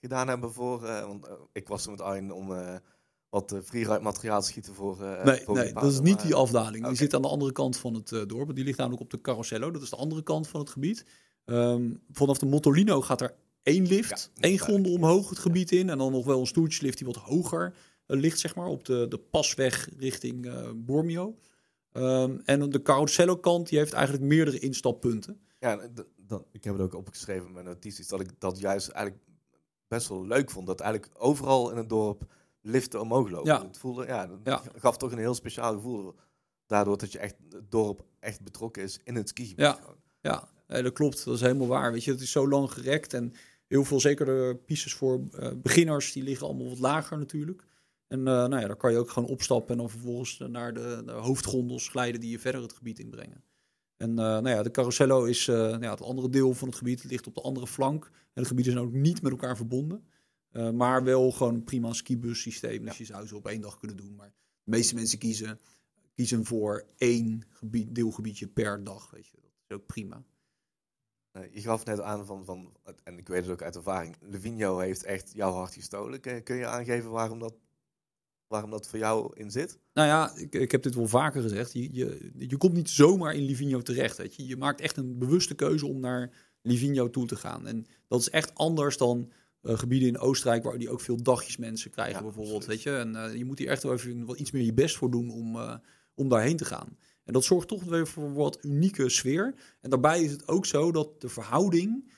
gedaan 0.00 0.28
hebben 0.28 0.52
voor... 0.52 0.80
want 0.80 1.28
ik 1.52 1.68
was 1.68 1.84
er 1.84 1.90
met 1.90 2.00
Arjen 2.00 2.30
om 2.32 2.52
wat 3.36 3.52
uh, 3.52 3.58
freeride 3.64 4.00
materiaal 4.00 4.40
te 4.40 4.46
schieten 4.46 4.74
voor... 4.74 5.02
eh, 5.02 5.24
Nee, 5.24 5.40
voor 5.44 5.54
nee 5.54 5.72
dat 5.72 5.92
is 5.92 6.00
niet 6.00 6.22
die 6.22 6.34
afdaling. 6.34 6.86
Die 6.86 6.96
zit 6.96 7.14
aan 7.14 7.22
de 7.22 7.28
andere 7.28 7.52
kant 7.52 7.76
van 7.76 7.94
het 7.94 8.12
eh, 8.12 8.22
dorp. 8.26 8.54
Die 8.54 8.64
ligt 8.64 8.78
namelijk 8.78 9.02
op 9.02 9.10
de 9.10 9.20
Carosello. 9.20 9.70
Dat 9.70 9.82
is 9.82 9.90
de 9.90 9.96
andere 9.96 10.22
kant 10.22 10.48
van 10.48 10.60
het 10.60 10.70
gebied. 10.70 11.04
Ehm, 11.44 11.94
vanaf 12.10 12.38
de 12.38 12.46
Montolino 12.46 13.00
gaat 13.00 13.20
er 13.20 13.34
één 13.62 13.86
lift, 13.86 14.30
Ja, 14.34 14.42
één 14.42 14.58
gondel 14.58 14.92
omhoog 14.92 15.28
het 15.28 15.38
gebied 15.38 15.72
in. 15.72 15.90
En 15.90 15.98
dan 15.98 16.12
nog 16.12 16.24
wel 16.24 16.40
een 16.40 16.46
stoeltjeslift 16.46 16.98
die 16.98 17.06
wat 17.06 17.16
hoger 17.16 17.74
eh, 18.06 18.18
ligt, 18.20 18.38
zeg 18.40 18.54
maar, 18.54 18.66
op 18.68 18.84
de, 18.84 19.06
de 19.08 19.18
pasweg 19.18 19.88
richting 19.98 20.46
eh, 20.46 20.70
Bormio. 20.76 21.36
Ehm, 21.92 22.38
en 22.44 22.58
dan 22.60 22.70
de 22.70 22.82
Carosello 22.82 23.36
kant, 23.36 23.68
die 23.68 23.78
heeft 23.78 23.92
eigenlijk 23.92 24.24
meerdere 24.24 24.58
instappunten. 24.58 25.40
Ja, 25.58 25.78
en 25.80 25.94
d- 25.94 26.04
dat, 26.16 26.44
ik 26.52 26.64
heb 26.64 26.72
het 26.72 26.82
ook 26.82 26.94
opgeschreven 26.94 27.46
in 27.46 27.52
mijn 27.52 27.64
notities, 27.64 28.08
dat 28.08 28.20
ik 28.20 28.28
dat 28.38 28.58
juist 28.58 28.88
eigenlijk 28.88 29.24
best 29.88 30.08
wel 30.08 30.26
leuk 30.26 30.50
vond. 30.50 30.66
Dat 30.66 30.80
eigenlijk 30.80 31.12
overal 31.18 31.70
in 31.70 31.76
het 31.76 31.88
dorp 31.88 32.24
liften 32.66 33.00
omhoog 33.00 33.30
lopen. 33.30 33.52
Ja. 33.52 33.66
Het 33.66 33.78
voelde, 33.78 34.06
ja, 34.06 34.26
dat 34.26 34.38
Ja. 34.44 34.62
gaf 34.76 34.96
toch 34.96 35.12
een 35.12 35.18
heel 35.18 35.34
speciaal 35.34 35.72
gevoel. 35.74 36.14
Daardoor 36.66 36.98
dat 36.98 37.12
je 37.12 37.18
echt, 37.18 37.34
het 37.50 37.70
dorp 37.70 38.04
echt 38.20 38.42
betrokken 38.42 38.82
is 38.82 39.00
in 39.04 39.14
het 39.14 39.28
skigebied. 39.28 39.64
Ja. 39.64 39.78
Ja, 40.20 40.48
nee, 40.66 40.82
dat 40.82 40.92
klopt. 40.92 41.24
Dat 41.24 41.34
is 41.34 41.40
helemaal 41.40 41.66
waar. 41.66 41.92
Weet 41.92 42.04
je, 42.04 42.10
het 42.10 42.20
is 42.20 42.30
zo 42.30 42.48
lang 42.48 42.72
gerekt. 42.72 43.14
En 43.14 43.32
heel 43.66 43.84
veel, 43.84 44.00
zeker 44.00 44.26
de 44.26 44.58
pistes 44.64 44.94
voor 44.94 45.26
eh, 45.30 45.50
beginners, 45.62 46.12
die 46.12 46.22
liggen 46.22 46.46
allemaal 46.46 46.68
wat 46.68 46.78
lager 46.78 47.18
natuurlijk. 47.18 47.64
En 48.08 48.18
eh, 48.18 48.24
nou 48.24 48.58
ja, 48.58 48.66
daar 48.66 48.76
kan 48.76 48.92
je 48.92 48.98
ook 48.98 49.10
gewoon 49.10 49.28
opstappen 49.28 49.70
en 49.72 49.78
dan 49.78 49.90
vervolgens 49.90 50.38
naar 50.38 50.74
de, 50.74 51.02
de 51.04 51.12
hoofdgondels 51.12 51.88
glijden 51.88 52.20
die 52.20 52.30
je 52.30 52.38
verder 52.38 52.62
het 52.62 52.72
gebied 52.72 52.98
inbrengen. 52.98 53.44
En 53.96 54.10
eh, 54.10 54.16
nou 54.16 54.48
ja, 54.48 54.62
de 54.62 54.70
Carosello 54.70 55.24
is 55.24 55.46
nou 55.46 55.82
ja, 55.82 55.90
het 55.90 56.02
andere 56.02 56.28
deel 56.28 56.54
van 56.54 56.68
het 56.68 56.76
gebied, 56.76 57.02
het 57.02 57.10
ligt 57.10 57.26
op 57.26 57.34
de 57.34 57.42
andere 57.42 57.66
flank. 57.66 58.10
En 58.32 58.42
de 58.42 58.48
gebieden 58.48 58.72
zijn 58.72 58.84
ook 58.84 58.92
niet 58.92 59.22
met 59.22 59.32
elkaar 59.32 59.56
verbonden. 59.56 60.04
Eh, 60.56 60.70
maar 60.70 61.04
wel 61.04 61.30
gewoon 61.30 61.54
een 61.54 61.64
prima 61.64 61.92
skibus 61.92 62.40
systeem. 62.40 62.84
Dus 62.84 62.98
je 62.98 63.04
zou 63.04 63.26
ze 63.26 63.36
op 63.36 63.46
één 63.46 63.60
dag 63.60 63.78
kunnen 63.78 63.96
doen. 63.96 64.14
Maar 64.14 64.32
de 64.64 64.70
meeste 64.70 64.94
mensen 64.94 65.18
kiezen, 65.18 65.60
kiezen 66.14 66.44
voor 66.44 66.84
één 66.96 67.42
gebied, 67.48 67.94
deelgebiedje 67.94 68.46
per 68.46 68.84
dag. 68.84 69.10
Weet 69.10 69.26
je. 69.26 69.36
Dat 69.40 69.50
is 69.68 69.76
ook 69.76 69.86
prima. 69.86 70.24
Eh, 71.32 71.54
je 71.54 71.60
gaf 71.60 71.84
net 71.84 72.00
aan 72.00 72.26
van, 72.26 72.44
van, 72.44 72.72
en 73.02 73.18
ik 73.18 73.28
weet 73.28 73.42
het 73.42 73.50
ook 73.50 73.62
uit 73.62 73.76
ervaring, 73.76 74.16
Livigno 74.20 74.78
heeft 74.78 75.04
echt 75.04 75.32
jouw 75.32 75.52
hart 75.52 75.74
gestolen. 75.74 76.20
Kun, 76.20 76.42
kun 76.42 76.56
je 76.56 76.66
aangeven 76.66 77.10
waarom 77.10 77.38
dat, 77.38 77.54
waarom 78.46 78.70
dat 78.70 78.88
voor 78.88 78.98
jou 78.98 79.36
in 79.36 79.50
zit? 79.50 79.78
Nou 79.92 80.08
ja, 80.08 80.34
ik, 80.36 80.54
ik 80.54 80.70
heb 80.70 80.82
dit 80.82 80.94
wel 80.94 81.08
vaker 81.08 81.42
gezegd. 81.42 81.72
Je, 81.72 81.94
je, 81.94 82.32
je 82.38 82.56
komt 82.56 82.74
niet 82.74 82.90
zomaar 82.90 83.34
in 83.34 83.44
Livigno 83.44 83.82
terecht. 83.82 84.16
Weet 84.16 84.34
je. 84.34 84.46
je 84.46 84.56
maakt 84.56 84.80
echt 84.80 84.96
een 84.96 85.18
bewuste 85.18 85.54
keuze 85.54 85.86
om 85.86 86.00
naar 86.00 86.30
Livigno 86.62 87.10
toe 87.10 87.26
te 87.26 87.36
gaan. 87.36 87.66
En 87.66 87.86
dat 88.08 88.20
is 88.20 88.30
echt 88.30 88.54
anders 88.54 88.96
dan 88.96 89.32
eh, 89.66 89.78
gebieden 89.78 90.08
in 90.08 90.18
Oostenrijk, 90.18 90.62
waar 90.64 90.78
die 90.78 90.90
ook 90.90 91.00
veel 91.00 91.22
dagjes 91.22 91.56
mensen 91.56 91.90
krijgen, 91.90 92.16
Ja, 92.16 92.22
bijvoorbeeld. 92.22 92.64
Weet 92.66 92.82
je. 92.82 92.96
En 92.96 93.16
eh, 93.16 93.34
je 93.34 93.44
moet 93.44 93.58
hier 93.58 93.68
echt 93.68 93.82
wel 93.82 93.92
even 93.92 94.24
wat 94.24 94.38
iets 94.38 94.50
meer 94.50 94.62
je 94.62 94.74
best 94.74 94.96
voor 94.96 95.10
doen 95.10 95.30
om, 95.30 95.56
eh, 95.56 95.74
om 96.14 96.28
daarheen 96.28 96.56
te 96.56 96.64
gaan. 96.64 96.96
En 97.24 97.32
dat 97.32 97.44
zorgt 97.44 97.68
toch 97.68 97.84
weer 97.84 98.06
voor 98.06 98.34
wat 98.34 98.58
unieke 98.62 99.08
sfeer. 99.08 99.54
En 99.80 99.90
daarbij 99.90 100.22
is 100.22 100.30
het 100.30 100.48
ook 100.48 100.66
zo 100.66 100.92
dat 100.92 101.20
de 101.20 101.28
verhouding 101.28 102.14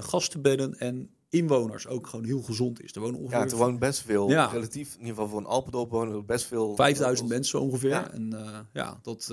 gastenbedden 0.00 0.78
en 0.78 1.10
inwoners 1.28 1.86
ook 1.86 2.06
gewoon 2.06 2.24
heel 2.24 2.42
gezond 2.42 2.82
is. 2.82 2.94
Er 2.94 3.00
wonen 3.00 3.20
ongeveer 3.20 3.38
Ja, 3.38 3.46
er 3.50 3.56
woont 3.56 3.78
best 3.78 4.02
veel, 4.02 4.28
Ja. 4.30 4.46
relatief, 4.46 4.92
in 4.92 4.98
ieder 4.98 5.14
geval 5.14 5.28
voor 5.28 5.38
een 5.38 5.46
Alpendorp 5.46 5.90
wonen 5.90 6.14
er 6.14 6.24
best 6.24 6.44
veel... 6.46 6.74
5000 6.74 7.28
mensen 7.28 7.60
ongeveer. 7.60 7.90
Ja. 7.90 8.10
En 8.10 8.32
ja, 8.72 9.00
dat, 9.02 9.26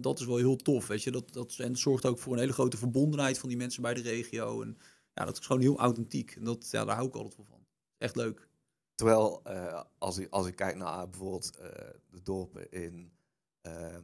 dat 0.00 0.20
is 0.20 0.26
wel 0.26 0.36
heel 0.36 0.56
tof. 0.56 0.86
Weet 0.86 1.02
je? 1.02 1.10
Dat, 1.10 1.32
dat, 1.32 1.54
en 1.58 1.68
het 1.68 1.78
zorgt 1.78 2.06
ook 2.06 2.18
voor 2.18 2.32
een 2.32 2.38
hele 2.38 2.52
grote 2.52 2.76
verbondenheid 2.76 3.38
van 3.38 3.48
die 3.48 3.58
mensen 3.58 3.82
bij 3.82 3.94
de 3.94 4.02
regio. 4.02 4.62
En 4.62 4.76
ja, 5.14 5.24
dat 5.24 5.38
is 5.38 5.46
gewoon 5.46 5.62
heel 5.62 5.78
authentiek. 5.78 6.30
En 6.36 6.44
dat, 6.44 6.70
ja, 6.70 6.84
daar 6.84 6.94
hou 6.96 7.08
ik 7.08 7.14
altijd 7.14 7.36
wel 7.36 7.46
van. 7.46 7.66
Echt 7.98 8.16
leuk. 8.16 8.48
Terwijl, 8.94 9.40
eh, 9.44 9.82
als, 9.98 10.18
ik, 10.18 10.30
als 10.30 10.46
ik 10.46 10.56
kijk 10.56 10.76
naar 10.76 11.10
bijvoorbeeld 11.10 11.56
eh, 11.56 11.68
de 12.10 12.22
dorpen 12.22 12.70
in, 12.70 13.12
ehm 13.60 14.02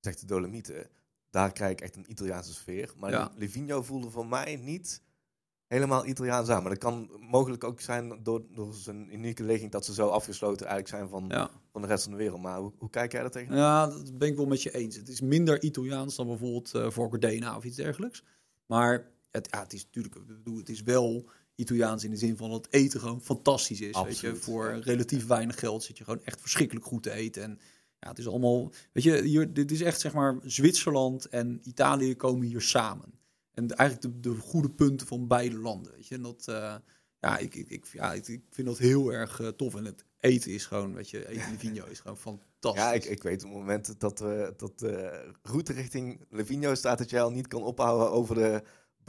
zeg 0.00 0.16
de 0.16 0.26
Dolomieten, 0.26 0.86
daar 1.30 1.52
krijg 1.52 1.72
ik 1.72 1.80
echt 1.80 1.96
een 1.96 2.10
Italiaanse 2.10 2.52
sfeer. 2.54 2.92
Maar 2.96 3.10
Ja. 3.10 3.32
Livigno 3.36 3.82
voelde 3.82 4.10
voor 4.10 4.26
mij 4.26 4.56
niet 4.56 5.02
helemaal 5.66 6.06
Italiaans 6.06 6.48
aan. 6.48 6.60
Maar 6.62 6.70
dat 6.70 6.80
kan 6.80 7.10
mogelijk 7.20 7.64
ook 7.64 7.80
zijn 7.80 8.22
door, 8.22 8.42
door 8.54 8.74
zijn 8.74 9.14
unieke 9.14 9.42
ligging 9.42 9.70
dat 9.70 9.84
ze 9.84 9.94
zo 9.94 10.08
afgesloten 10.08 10.66
eigenlijk 10.66 10.96
zijn 10.96 11.08
van, 11.08 11.38
Ja. 11.38 11.50
van 11.72 11.80
de 11.82 11.88
rest 11.88 12.02
van 12.02 12.12
de 12.12 12.18
wereld. 12.18 12.40
Maar 12.42 12.58
hoe, 12.58 12.72
hoe 12.78 12.90
kijk 12.90 13.12
jij 13.12 13.20
daar 13.20 13.30
tegen? 13.30 13.56
ja, 13.56 13.86
dat 13.86 14.18
ben 14.18 14.28
ik 14.28 14.36
wel 14.36 14.46
met 14.46 14.62
je 14.62 14.74
eens. 14.74 14.96
Het 14.96 15.08
is 15.08 15.20
minder 15.20 15.62
Italiaans 15.62 16.16
dan 16.16 16.26
bijvoorbeeld 16.26 16.74
eh 16.74 16.90
Vorcordena 16.90 17.56
of 17.56 17.64
iets 17.64 17.76
dergelijks. 17.76 18.24
Maar 18.66 19.10
het, 19.30 19.48
ja, 19.50 19.62
het 19.62 19.72
is 19.72 19.84
natuurlijk, 19.84 20.14
het 20.58 20.68
is 20.68 20.82
wel 20.82 21.30
Italiaans 21.54 22.04
in 22.04 22.10
de 22.10 22.16
zin 22.16 22.36
van 22.36 22.50
dat 22.50 22.66
eten 22.70 23.00
gewoon 23.00 23.22
fantastisch 23.22 23.80
is. 23.80 24.02
Weet 24.02 24.18
je? 24.18 24.36
Voor 24.36 24.78
relatief 24.82 25.26
weinig 25.26 25.58
geld 25.58 25.82
zit 25.82 25.98
je 25.98 26.04
gewoon 26.04 26.24
echt 26.24 26.40
verschrikkelijk 26.40 26.86
goed 26.86 27.02
te 27.02 27.12
eten. 27.12 27.42
En 27.42 27.58
ja, 28.00 28.08
het 28.08 28.18
is 28.18 28.28
allemaal, 28.28 28.72
weet 28.92 29.04
je, 29.04 29.22
hier, 29.22 29.52
dit 29.52 29.70
is 29.70 29.80
echt 29.80 30.00
zeg 30.00 30.12
maar 30.12 30.38
Zwitserland 30.42 31.28
en 31.28 31.60
Italië 31.62 32.16
komen 32.16 32.46
hier 32.46 32.60
samen. 32.60 33.18
En 33.52 33.68
eigenlijk 33.68 34.22
de, 34.22 34.30
de 34.30 34.40
goede 34.40 34.70
punten 34.70 35.06
van 35.06 35.26
beide 35.26 35.58
landen, 35.58 35.92
weet 35.92 36.06
je. 36.06 36.14
En 36.14 36.22
dat, 36.22 36.48
eh, 36.48 36.74
ja, 37.20 37.38
ik, 37.38 37.54
ik, 37.54 37.68
ik, 37.68 37.86
ja, 37.92 38.12
ik, 38.12 38.28
ik 38.28 38.42
vind 38.50 38.66
dat 38.66 38.78
heel 38.78 39.12
erg 39.12 39.40
eh, 39.40 39.48
tof. 39.48 39.74
En 39.74 39.84
het 39.84 40.04
eten 40.20 40.50
is 40.50 40.66
gewoon, 40.66 40.94
weet 40.94 41.10
je, 41.10 41.28
eten 41.28 41.50
in 41.50 41.58
Vigno 41.58 41.84
is 41.84 42.00
gewoon 42.00 42.18
fantastisch. 42.18 42.82
Ja, 42.82 42.92
ik, 42.92 43.04
ik 43.04 43.22
weet 43.22 43.44
op 43.44 43.50
het 43.50 43.58
moment 43.58 44.00
dat, 44.00 44.18
we 44.18 44.54
dat 44.56 44.78
de 44.78 45.24
route 45.42 45.72
richting 45.72 46.26
Livigno 46.30 46.74
staat, 46.74 46.98
dat 46.98 47.10
jij 47.10 47.22
al 47.22 47.30
niet 47.30 47.46
kan 47.46 47.62
ophouden 47.62 48.10
over 48.10 48.34
de 48.34 48.62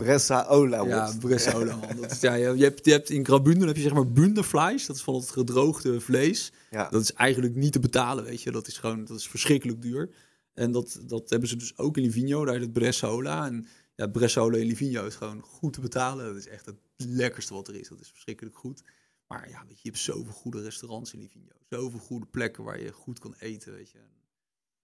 Bressaola 0.04 0.84
Ja, 0.84 1.14
is, 2.10 2.20
ja, 2.20 2.34
je, 2.34 2.64
hebt, 2.64 2.86
je 2.86 2.92
hebt 2.92 3.10
in 3.10 3.26
Graubünden 3.26 3.68
heb 3.68 3.76
je 3.76 3.82
zeg 3.82 3.94
maar 3.94 4.12
bundervlees. 4.12 4.86
Dat 4.86 4.96
is 4.96 5.02
van 5.02 5.16
het 5.16 5.30
gedroogde 5.30 6.02
vlees. 6.02 6.52
Ja. 6.70 6.90
Dat 6.90 7.02
is 7.02 7.14
eigenlijk 7.14 7.56
niet 7.56 7.72
te 7.72 7.80
betalen, 7.80 8.24
weet 8.24 8.42
je. 8.42 8.52
Dat 8.52 8.68
is 8.68 8.78
gewoon, 8.78 9.06
dat 9.06 9.18
is 9.18 9.28
verschrikkelijk 9.28 9.82
duur. 9.82 10.10
En 10.54 10.72
dat, 10.72 11.00
dat 11.06 11.30
hebben 11.30 11.50
ze 11.50 11.56
dus 11.56 11.78
ook 11.78 11.98
in 11.98 12.04
Livigno. 12.04 12.46
Daar 12.46 12.56
is 12.56 12.62
het 12.62 12.74
Bressola. 12.74 13.46
En 13.46 13.68
ja, 13.96 14.08
Bressola 14.08 14.58
in 14.58 14.68
Livigno 14.68 15.06
is 15.06 15.16
gewoon 15.16 15.42
goed 15.42 15.74
te 15.74 15.82
betalen. 15.82 16.26
Dat 16.26 16.36
is 16.36 16.48
echt 16.48 16.66
het 16.66 16.80
lekkerste 16.96 17.54
wat 17.54 17.68
er 17.68 17.76
is. 17.76 17.88
Dat 17.88 18.00
is 18.00 18.10
verschrikkelijk 18.10 18.58
goed. 18.58 18.84
Maar 19.28 19.50
ja, 19.50 19.64
weet 19.68 19.76
je, 19.76 19.80
je 19.82 19.90
hebt 19.90 20.04
zoveel 20.04 20.34
goede 20.34 20.62
restaurants 20.62 21.14
in 21.14 21.20
Livigno. 21.20 21.54
Zoveel 21.70 22.00
goede 22.00 22.26
plekken 22.26 22.64
waar 22.64 22.82
je 22.82 22.92
goed 22.92 23.20
kan 23.20 23.34
eten, 23.40 23.74
weet 23.74 23.92
je. 23.92 24.00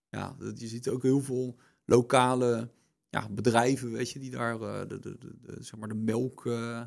Ja, 0.10 0.36
dat, 0.40 0.60
je 0.60 0.68
ziet 0.68 0.90
ook 0.90 1.04
heel 1.04 1.22
veel 1.22 1.56
lokale 1.86 2.70
ja, 3.22 3.30
bedrijven, 3.30 3.92
weet 3.92 4.10
je, 4.12 4.20
die 4.20 4.32
daar 4.32 4.62
eh, 4.62 4.80
de, 4.88 5.00
de, 5.00 5.18
de, 5.18 5.36
de- 5.42 5.64
zeg 5.64 5.80
maar 5.80 5.88
de 5.90 5.96
melk, 5.96 6.46
eh, 6.46 6.82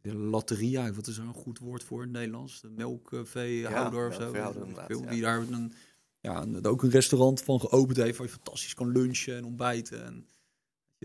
de 0.00 0.14
latteria, 0.14 0.92
wat 0.92 1.06
is 1.06 1.16
er 1.18 1.24
een 1.24 1.34
goed 1.34 1.58
woord 1.58 1.84
voor 1.84 1.98
in 2.02 2.08
het 2.08 2.16
Nederlands? 2.16 2.60
De 2.60 2.68
melkveehouder 2.70 4.08
of 4.08 4.14
zo. 4.14 4.30
veel, 4.30 5.02
ja. 5.04 5.10
Die 5.10 5.20
daar 5.22 5.38
een, 5.38 5.72
ja, 6.20 6.42
een, 6.42 6.66
ook 6.66 6.82
een 6.82 6.90
restaurant 6.90 7.42
van 7.42 7.60
geopend 7.60 7.96
heeft 7.96 8.18
waar 8.18 8.26
je 8.26 8.32
fantastisch 8.32 8.74
kan 8.74 8.88
lunchen 8.92 9.36
en 9.36 9.44
ontbijten. 9.44 10.04
En, 10.04 10.26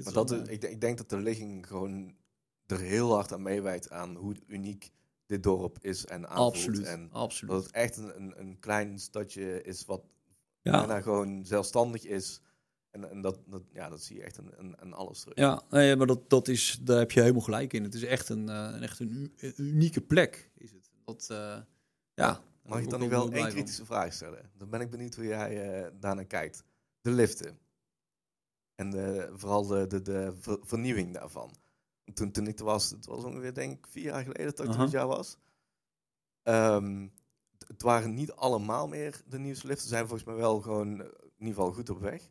Maar 0.03 0.13
dat 0.13 0.31
is, 0.31 0.39
ik, 0.39 0.61
denk- 0.61 0.73
ik 0.73 0.81
denk 0.81 0.97
dat 0.97 1.09
de 1.09 1.17
ligging 1.17 1.67
gewoon 1.67 2.15
er 2.65 2.79
heel 2.79 3.13
hard 3.13 3.33
aan 3.33 3.41
meewijt 3.41 3.89
aan 3.89 4.15
hoe 4.15 4.35
uniek 4.47 4.91
dit 5.25 5.43
dorp 5.43 5.77
is 5.81 6.05
en 6.05 6.27
aanvoelt. 6.29 6.53
absoluut, 6.55 6.85
En 6.85 7.09
absoluut. 7.11 7.53
dat 7.53 7.63
het 7.63 7.71
echt 7.73 7.97
een, 7.97 8.15
een, 8.21 8.39
een 8.39 8.59
klein 8.59 8.99
stadje 8.99 9.61
is 9.63 9.85
wat 9.85 10.01
ja. 10.61 10.71
bijna 10.71 11.01
gewoon 11.01 11.45
zelfstandig 11.45 12.03
is. 12.05 12.41
En, 12.95 13.09
en 13.09 13.21
dat, 13.21 13.39
dat, 13.45 13.61
ja, 13.71 13.89
dat 13.89 14.01
zie 14.03 14.15
je 14.15 14.23
echt 14.23 14.39
in 14.81 14.93
alles 14.93 15.19
terug. 15.19 15.37
Ja, 15.37 15.61
nee, 15.69 15.95
maar 15.95 16.07
dat, 16.07 16.29
dat 16.29 16.47
is, 16.47 16.79
daar 16.81 16.97
heb 16.97 17.11
je 17.11 17.19
helemaal 17.21 17.41
gelijk 17.41 17.73
in. 17.73 17.83
Het 17.83 17.93
is 17.93 18.03
echt 18.03 18.29
een, 18.29 18.49
eh, 18.49 18.69
een, 18.73 18.81
echt 18.81 18.99
een, 18.99 19.33
unieke 19.57 20.01
plek. 20.01 20.51
Is 20.57 20.71
het. 20.71 20.89
Dat, 21.05 21.27
eh, 21.31 21.37
ja, 22.13 22.41
Mag 22.63 22.79
ik 22.79 22.89
dan 22.89 22.99
nog 22.99 23.09
wel 23.09 23.31
één 23.31 23.43
kritische 23.53 23.85
vraag 23.85 24.13
stellen? 24.13 24.51
Dan 24.57 24.69
ben 24.69 24.81
ik 24.81 24.89
benieuwd 24.89 25.15
hoe 25.15 25.25
jij 25.25 25.81
eh 25.83 25.91
daarnaar 25.99 26.25
kijkt. 26.25 26.63
De 27.01 27.11
liften. 27.11 27.59
En 28.75 28.89
de, 28.91 29.29
vooral 29.33 29.65
de, 29.67 29.87
de, 29.87 30.01
de 30.01 30.33
ver- 30.39 30.59
vernieuwing 30.61 31.13
daarvan. 31.13 31.55
Toen, 32.13 32.31
toen 32.31 32.47
ik 32.47 32.59
er 32.59 32.65
was, 32.65 32.89
het 32.89 33.05
was 33.05 33.23
ongeveer 33.23 33.53
denk 33.53 33.77
ik 33.77 33.87
vier 33.87 34.03
jaar 34.03 34.23
geleden 34.23 34.55
dat 34.55 34.65
ik 34.65 34.71
het 34.81 34.91
jaar 34.91 35.07
was. 35.07 35.37
Ehm, 36.43 37.07
het- 37.67 37.81
waren 37.81 38.13
niet 38.13 38.31
allemaal 38.31 38.87
meer 38.87 39.21
de 39.27 39.39
nieuwste 39.39 39.67
liften. 39.67 39.83
Ze 39.87 39.93
zijn 39.93 40.07
volgens 40.07 40.27
mij 40.29 40.35
wel 40.37 40.61
gewoon 40.61 40.89
in 41.01 41.07
ieder 41.37 41.53
geval 41.55 41.73
goed 41.73 41.89
op 41.89 41.99
weg. 41.99 42.29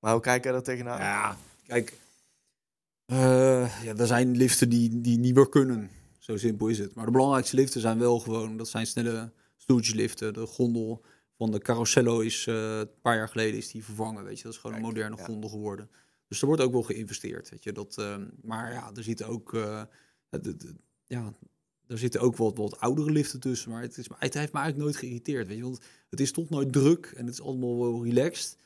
Maar 0.00 0.12
hoe 0.12 0.20
kijk 0.20 0.42
jij 0.44 0.52
daar 0.52 0.62
tegenaan? 0.62 0.98
Ja, 0.98 1.36
kijk. 1.66 1.98
eh, 3.06 3.82
ja, 3.84 3.94
er 3.96 4.06
zijn 4.06 4.36
liften 4.36 4.68
die, 4.68 5.00
die 5.00 5.18
niet 5.18 5.34
meer 5.34 5.48
kunnen. 5.48 5.90
Zo 6.18 6.36
simpel 6.36 6.66
is 6.68 6.78
het. 6.78 6.94
Maar 6.94 7.04
de 7.04 7.10
belangrijkste 7.10 7.56
liften 7.56 7.80
zijn 7.80 7.98
wel 7.98 8.18
gewoon... 8.20 8.56
Dat 8.56 8.68
zijn 8.68 8.86
snelle 8.86 9.32
stoeltjesliften. 9.56 10.32
De 10.34 10.46
gondel 10.46 11.04
van 11.36 11.50
de 11.50 11.58
Carosello 11.58 12.20
is 12.20 12.46
eh, 12.46 12.78
een 12.78 13.00
paar 13.02 13.16
jaar 13.16 13.28
geleden 13.28 13.56
is 13.58 13.70
die 13.70 13.84
vervangen. 13.84 14.24
Weet 14.24 14.36
je, 14.36 14.42
dat 14.44 14.52
is 14.52 14.58
gewoon 14.58 14.76
een 14.76 14.82
moderne 14.82 15.16
ja. 15.16 15.24
gondel 15.24 15.50
geworden. 15.50 15.90
Dus 16.28 16.40
er 16.40 16.46
wordt 16.46 16.62
ook 16.62 16.72
wel 16.72 16.82
geïnvesteerd. 16.82 17.48
Weet 17.50 17.64
je, 17.64 17.72
dat, 17.72 17.98
eh, 17.98 18.16
maar 18.42 18.72
ja, 18.72 18.90
er 18.94 19.02
zitten 19.02 19.26
ook... 19.26 19.50
de- 19.52 20.56
de- 20.56 20.74
ja, 21.06 21.34
er 21.86 21.98
zitten 21.98 22.20
ook 22.20 22.36
wat, 22.36 22.56
wat 22.56 22.80
oudere 22.80 23.10
liften 23.10 23.40
tussen. 23.40 23.70
Maar 23.70 23.82
het, 23.82 23.98
is, 23.98 24.06
het 24.18 24.34
heeft 24.34 24.52
me 24.52 24.58
eigenlijk 24.58 24.76
nooit 24.76 24.96
geïrriteerd. 24.96 25.46
Weet 25.46 25.56
je, 25.56 25.62
want 25.62 25.80
het 26.10 26.20
is 26.20 26.32
toch 26.32 26.48
nooit 26.48 26.72
druk 26.72 27.06
en 27.16 27.24
het 27.24 27.34
is 27.34 27.40
allemaal 27.42 27.78
wel 27.78 28.04
relaxed. 28.04 28.56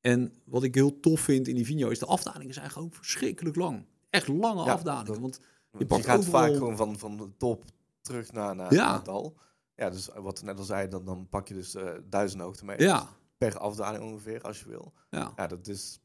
En 0.00 0.32
wat 0.44 0.62
ik 0.62 0.74
heel 0.74 1.00
tof 1.00 1.20
vind 1.20 1.48
in 1.48 1.54
die 1.54 1.64
Vino 1.64 1.88
is 1.88 1.98
de 1.98 2.06
afdalingen 2.06 2.54
zijn 2.54 2.70
gewoon 2.70 2.92
verschrikkelijk 2.92 3.56
lang. 3.56 3.86
Echt 4.10 4.28
lange 4.28 4.64
Ja, 4.64 4.72
afdalingen. 4.72 5.20
Want 5.20 5.40
Je, 5.78 5.86
pakt 5.86 6.04
gaat 6.04 6.18
overal- 6.18 6.40
vaak 6.40 6.52
gewoon 6.54 6.76
van, 6.76 6.98
van 6.98 7.16
de 7.16 7.36
top 7.36 7.64
terug 8.00 8.32
naar, 8.32 8.54
naar, 8.56 8.74
Ja. 8.74 8.84
naar 8.86 8.94
het 8.94 9.04
dal. 9.04 9.36
Ja, 9.74 9.90
dus 9.90 10.08
wat 10.14 10.40
we 10.40 10.46
net 10.46 10.58
al 10.58 10.64
zei, 10.64 10.88
dan, 10.88 11.04
dan 11.04 11.28
pak 11.28 11.48
je 11.48 11.54
dus 11.54 11.74
eh 11.74 11.90
duizend 12.08 12.42
hoogtemeters. 12.42 12.88
ja, 12.90 13.08
Per 13.38 13.58
afdaling 13.58 14.04
ongeveer, 14.04 14.42
als 14.42 14.60
je 14.60 14.68
wil. 14.68 14.92
ja, 15.10 15.32
Ja, 15.36 15.46
dat 15.46 15.66
is... 15.66 16.00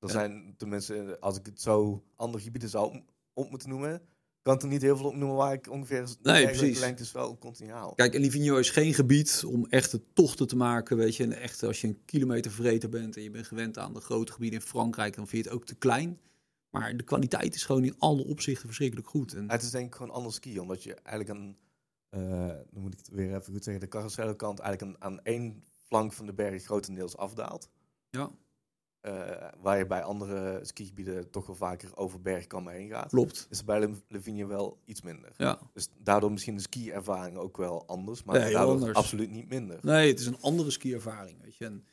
Ja. 0.00 0.08
zijn 0.08 0.54
tenminste, 0.56 1.16
als 1.20 1.38
ik 1.38 1.46
het 1.46 1.60
zo 1.60 2.04
andere 2.16 2.42
gebieden 2.44 2.68
zou 2.70 2.94
op, 2.94 3.02
op 3.32 3.50
moeten 3.50 3.68
noemen, 3.68 4.02
kan 4.44 4.60
er 4.60 4.66
niet 4.66 4.82
heel 4.82 4.96
veel 4.96 5.06
op 5.06 5.14
noemen 5.14 5.36
waar 5.36 5.52
ik 5.52 5.70
ongeveer 5.70 6.08
Nee, 6.22 6.44
precies. 6.44 6.78
lengtes 6.80 7.12
wel 7.12 7.38
continu 7.38 7.70
haal. 7.70 7.94
Kijk, 7.94 8.14
en 8.14 8.20
Livigno 8.20 8.56
is 8.56 8.70
geen 8.70 8.94
gebied 8.94 9.42
om 9.46 9.66
echte 9.66 10.02
tochten 10.12 10.46
te 10.48 10.56
maken. 10.56 10.96
Weet 10.96 11.16
je, 11.16 11.22
en 11.22 11.32
echt 11.32 11.62
als 11.62 11.80
je 11.80 11.86
een 11.86 12.04
kilometer 12.04 12.50
verreten 12.50 12.90
bent 12.90 13.16
en 13.16 13.22
je 13.22 13.30
bent 13.30 13.46
gewend 13.46 13.78
aan 13.78 13.94
de 13.94 14.00
grote 14.00 14.32
gebieden 14.32 14.60
in 14.60 14.66
Frankrijk, 14.66 15.16
dan 15.16 15.28
vind 15.28 15.44
je 15.44 15.48
het 15.50 15.58
ook 15.58 15.66
te 15.66 15.74
klein. 15.74 16.20
Maar 16.70 16.96
de 16.96 17.02
kwaliteit 17.04 17.54
is 17.54 17.64
gewoon 17.64 17.84
in 17.84 17.94
alle 17.98 18.24
opzichten 18.24 18.66
verschrikkelijk 18.66 19.08
goed. 19.08 19.34
En, 19.34 19.50
Het 19.50 19.62
is 19.62 19.70
denk 19.70 19.86
ik 19.86 19.94
gewoon 19.94 20.12
anders 20.14 20.34
skiën, 20.36 20.60
omdat 20.60 20.82
je 20.82 20.94
eigenlijk 20.94 21.38
een, 21.38 21.56
eh, 22.08 22.48
dan 22.72 22.82
moet 22.82 22.92
ik 22.92 22.98
het 22.98 23.08
weer 23.08 23.34
even 23.36 23.52
goed 23.52 23.64
zeggen, 23.64 23.82
de 23.82 23.88
carousel 23.88 24.36
kant 24.36 24.58
eigenlijk 24.58 24.94
een, 24.96 25.02
aan 25.04 25.20
één 25.22 25.64
flank 25.86 26.12
van 26.12 26.26
de 26.26 26.32
berg 26.34 26.64
grotendeels 26.64 27.16
afdaalt. 27.16 27.68
ja, 28.10 28.30
waar 29.60 29.78
je 29.78 29.86
bij 29.86 30.02
andere 30.02 30.60
skigebieden 30.62 31.30
toch 31.30 31.46
wel 31.46 31.56
vaker 31.56 31.96
over 31.96 32.20
bergkammen 32.20 32.72
heen 32.72 32.88
gaat. 32.88 33.08
klopt. 33.08 33.46
Is 33.50 33.64
bij 33.64 33.96
Livigno 34.08 34.46
wel 34.46 34.78
iets 34.84 35.02
minder. 35.02 35.32
Ja. 35.36 35.58
Dus 35.72 35.88
daardoor 35.98 36.32
misschien 36.32 36.54
de 36.56 36.62
ski-ervaring 36.62 37.36
ook 37.36 37.56
wel 37.56 37.86
anders, 37.86 38.22
maar 38.24 38.38
Nee, 38.40 38.52
daardoor 38.52 38.72
anders. 38.72 38.96
absoluut 38.96 39.30
niet 39.30 39.48
minder. 39.48 39.78
Nee, 39.82 40.08
het 40.10 40.20
is 40.20 40.26
een 40.26 40.40
andere 40.40 40.70
skiervaring, 40.70 41.42
weet 41.42 41.56
je. 41.56 41.64
En 41.64 41.84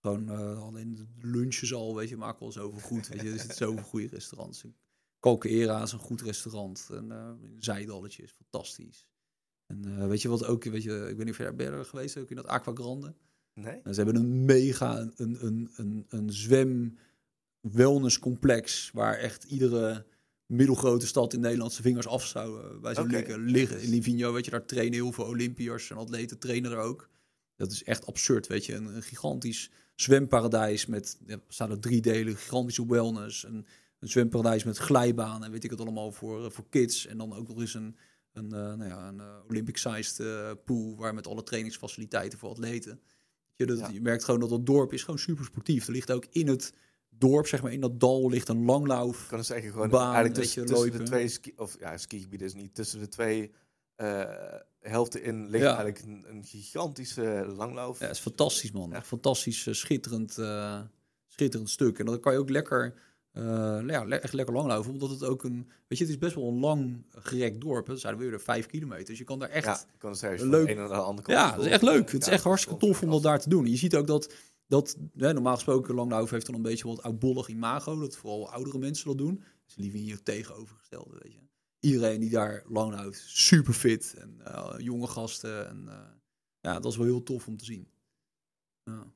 gewoon 0.00 0.30
eh, 0.30 0.62
alleen 0.62 0.94
de 0.94 1.06
lunches 1.28 1.74
al, 1.74 1.94
weet 1.94 2.08
je, 2.08 2.16
maken 2.16 2.40
wel 2.40 2.52
zoveel 2.52 2.80
goed. 2.80 3.08
Weet 3.08 3.20
je, 3.20 3.30
er 3.30 3.38
zitten 3.38 3.56
zoveel 3.56 3.82
goede 3.84 4.06
restaurants. 4.06 4.64
Calcaera 5.20 5.82
is 5.82 5.92
een 5.92 5.98
goed 5.98 6.20
restaurant. 6.22 6.88
En 6.90 7.12
eh 7.12 7.30
Zijdalletje 7.58 8.22
is 8.22 8.32
fantastisch. 8.32 9.06
En 9.66 9.84
eh, 9.84 10.06
weet 10.06 10.22
je 10.22 10.28
wat 10.28 10.44
ook, 10.44 10.64
weet 10.64 10.82
je, 10.82 11.06
ik 11.10 11.16
ben 11.16 11.26
niet 11.26 11.34
ver 11.34 11.54
ben 11.54 11.66
je 11.66 11.72
er 11.72 11.84
geweest, 11.84 12.16
ook 12.18 12.30
in 12.30 12.36
dat 12.36 12.46
Aqua 12.46 12.72
Grande. 12.74 13.14
Nee? 13.60 13.80
En 13.82 13.94
ze 13.94 14.02
hebben 14.02 14.22
een 14.22 14.44
mega, 14.44 14.98
een, 14.98 15.36
een, 15.44 15.70
een, 15.76 16.06
een, 16.08 16.32
zwem 16.32 16.98
wellnesscomplex 17.60 18.90
waar 18.92 19.18
echt 19.18 19.44
iedere 19.44 20.06
middelgrote 20.46 21.06
stad 21.06 21.32
in 21.32 21.40
Nederland 21.40 21.72
zijn 21.72 21.82
vingers 21.82 22.06
af 22.06 22.26
zou 22.26 22.60
eh, 22.60 22.80
bij 22.80 22.94
liggen. 23.38 23.82
In 23.82 23.88
Livigno, 23.88 24.32
weet 24.32 24.44
je, 24.44 24.50
daar 24.50 24.66
trainen 24.66 24.94
heel 24.94 25.12
veel 25.12 25.24
Olympiërs 25.24 25.90
en 25.90 25.96
atleten 25.96 26.38
trainen 26.38 26.70
er 26.70 26.78
ook. 26.78 27.08
Dat 27.56 27.72
is 27.72 27.84
echt 27.84 28.06
absurd, 28.06 28.46
weet 28.46 28.66
je. 28.66 28.74
Een, 28.74 28.94
een 28.94 29.02
gigantisch 29.02 29.70
zwemparadijs 29.94 30.86
met, 30.86 31.18
ja, 31.26 31.40
staan 31.48 31.70
er 31.70 31.80
drie 31.80 32.00
delen, 32.00 32.36
gigantische 32.36 32.86
wellness. 32.86 33.44
Een, 33.44 33.66
een 33.98 34.08
zwemparadijs 34.08 34.64
met 34.64 34.76
glijbaan 34.76 35.44
en 35.44 35.50
weet 35.50 35.64
ik 35.64 35.70
het 35.70 35.80
allemaal 35.80 36.12
voor, 36.12 36.44
eh, 36.44 36.50
voor 36.50 36.66
kids. 36.68 37.06
En 37.06 37.18
dan 37.18 37.34
ook 37.34 37.48
nog 37.48 37.60
eens 37.60 37.74
een, 37.74 37.96
een, 38.32 38.52
eh, 38.52 38.74
nou 38.74 38.84
ja, 38.84 39.08
een 39.08 39.22
Olympic-sized 39.48 40.20
pool 40.64 40.96
waar 40.96 41.14
met 41.14 41.26
alle 41.26 41.42
trainingsfaciliteiten 41.42 42.38
voor 42.38 42.50
atleten. 42.50 43.00
Je, 43.56 43.66
dat, 43.66 43.78
Ja. 43.78 43.88
je 43.88 44.00
merkt 44.00 44.24
gewoon 44.24 44.40
dat 44.40 44.48
dat 44.48 44.66
dorp 44.66 44.92
is 44.92 45.02
gewoon 45.04 45.18
super 45.18 45.44
sportief. 45.44 45.86
Er 45.86 45.92
ligt 45.92 46.10
ook 46.10 46.26
in 46.30 46.48
het 46.48 46.72
dorp, 47.08 47.46
zeg 47.46 47.62
maar, 47.62 47.72
in 47.72 47.80
dat 47.80 48.00
dal 48.00 48.30
ligt 48.30 48.48
een 48.48 48.64
langlauf. 48.64 49.26
Kan 49.28 49.38
het 49.38 49.46
zeggen, 49.46 49.70
gewoon 49.72 49.88
Baan, 49.88 50.04
eigenlijk 50.14 50.34
tussen, 50.34 50.62
je, 50.62 50.68
tussen 50.68 50.90
de 50.98 51.02
twee 51.02 51.28
ski, 51.28 51.52
of 51.56 51.76
ja, 51.78 51.96
skigebieden 51.98 52.46
is 52.46 52.54
niet, 52.54 52.74
tussen 52.74 53.00
de 53.00 53.08
twee 53.08 53.52
eh, 53.94 54.24
helften 54.80 55.22
in 55.22 55.48
ligt 55.48 55.64
Ja. 55.64 55.76
eigenlijk 55.76 56.02
een, 56.06 56.24
een 56.28 56.44
gigantische 56.44 57.44
langlauf. 57.56 57.98
Ja, 58.00 58.08
is 58.08 58.18
fantastisch, 58.18 58.72
man. 58.72 58.90
Ja. 58.90 59.02
Fantastisch, 59.02 59.66
eh, 59.66 59.74
schitterend, 59.74 60.38
eh, 60.38 60.80
schitterend 61.28 61.70
stuk. 61.70 61.98
En 61.98 62.06
dan 62.06 62.20
kan 62.20 62.32
je 62.32 62.38
ook 62.38 62.50
lekker, 62.50 62.94
eh, 63.36 63.86
ja, 63.86 64.04
le- 64.04 64.14
echt 64.16 64.32
lekker 64.32 64.54
langlopen, 64.54 64.90
omdat 64.90 65.10
het 65.10 65.24
ook 65.24 65.44
een, 65.44 65.68
weet 65.88 65.98
je, 65.98 66.04
het 66.04 66.12
is 66.12 66.18
best 66.18 66.34
wel 66.34 66.48
een 66.48 66.58
lang 66.58 67.04
gerekt 67.10 67.60
dorp. 67.60 67.86
Dat 67.86 68.00
zijn 68.00 68.16
we 68.16 68.28
weer 68.28 68.40
vijf 68.40 68.66
kilometer. 68.66 69.04
Dus 69.06 69.18
je 69.18 69.24
kan 69.24 69.38
daar 69.38 69.48
echt, 69.48 69.64
ja, 69.66 69.72
ja, 69.72 69.98
kan 69.98 70.10
het 70.10 70.18
zeggen, 70.18 70.48
leuk. 70.48 70.68
een 70.68 70.76
naar 70.76 70.88
de 70.88 70.94
andere 70.94 71.26
kant. 71.34 71.56
dat 71.56 71.64
is 71.64 71.70
echt 71.72 71.82
leuk. 71.82 72.10
Het 72.12 72.20
is 72.20 72.26
Ja, 72.26 72.32
echt 72.32 72.44
hartstikke 72.44 72.78
tof 72.78 73.02
om 73.02 73.10
dat 73.10 73.22
daar 73.22 73.40
te 73.40 73.48
doen. 73.48 73.64
En 73.64 73.70
je 73.70 73.76
ziet 73.76 73.96
ook 73.96 74.06
dat, 74.06 74.34
dat 74.66 74.96
hè, 75.16 75.32
normaal 75.32 75.54
gesproken 75.54 75.94
langlopen 75.94 76.34
heeft 76.34 76.46
dan 76.46 76.54
een 76.54 76.62
beetje 76.62 76.86
wat 76.86 77.02
oudbollig 77.02 77.48
imago, 77.48 77.98
dat 77.98 78.16
vooral 78.16 78.50
oudere 78.52 78.78
mensen 78.78 79.06
dat 79.06 79.18
doen. 79.18 79.42
Dus 79.66 79.76
liever 79.76 79.98
hier 79.98 80.22
tegenovergestelde, 80.22 81.18
weet 81.22 81.32
je. 81.32 81.40
Iedereen 81.80 82.20
die 82.20 82.30
daar 82.30 82.62
langloopt, 82.68 83.22
super 83.26 83.72
fit 83.72 84.14
en 84.18 84.40
eh, 84.44 84.74
jonge 84.78 85.06
gasten. 85.06 85.68
En, 85.68 85.84
eh, 85.88 85.98
ja, 86.60 86.80
dat 86.80 86.92
is 86.92 86.98
wel 86.98 87.06
heel 87.06 87.22
tof 87.22 87.46
om 87.46 87.56
te 87.56 87.64
zien. 87.64 87.88
Ja. 88.84 89.06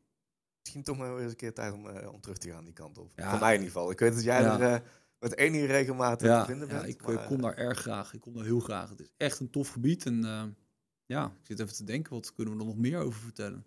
Misschien 0.62 0.82
toch 0.82 0.96
maar 0.98 1.12
weer 1.14 1.22
eens 1.22 1.30
een 1.30 1.36
keer 1.36 1.54
tijd 1.54 1.72
om, 1.72 1.86
eh, 1.88 2.12
om 2.12 2.20
terug 2.20 2.38
te 2.38 2.50
gaan 2.50 2.64
die 2.64 2.72
kant 2.72 2.98
op. 2.98 3.12
Ja. 3.16 3.30
Voor 3.30 3.38
mij 3.40 3.54
in 3.54 3.60
ieder 3.60 3.72
geval. 3.72 3.90
Ik 3.90 3.98
weet 3.98 4.14
dat 4.14 4.22
jij 4.22 4.42
Ja. 4.42 4.60
er 4.60 4.74
eh, 4.74 4.80
met 5.18 5.36
enige 5.36 5.66
regelmaat 5.66 6.20
Ja, 6.20 6.40
te 6.40 6.50
vinden 6.50 6.68
ja 6.68 6.74
bent. 6.74 6.88
ik, 6.88 7.02
maar, 7.02 7.14
eh, 7.16 7.26
kom 7.26 7.40
daar 7.40 7.56
erg 7.56 7.78
graag. 7.78 8.14
Ik 8.14 8.20
kom 8.20 8.34
daar 8.34 8.44
heel 8.44 8.60
graag. 8.60 8.90
Het 8.90 9.00
is 9.00 9.10
echt 9.16 9.40
een 9.40 9.50
tof 9.50 9.68
gebied. 9.68 10.06
En 10.06 10.24
eh, 10.24 10.44
ja, 11.06 11.26
ik 11.26 11.46
zit 11.46 11.60
even 11.60 11.74
te 11.74 11.84
denken, 11.84 12.12
wat 12.12 12.34
kunnen 12.34 12.54
we 12.54 12.60
er 12.60 12.66
nog 12.66 12.76
meer 12.76 12.98
over 12.98 13.20
vertellen? 13.20 13.64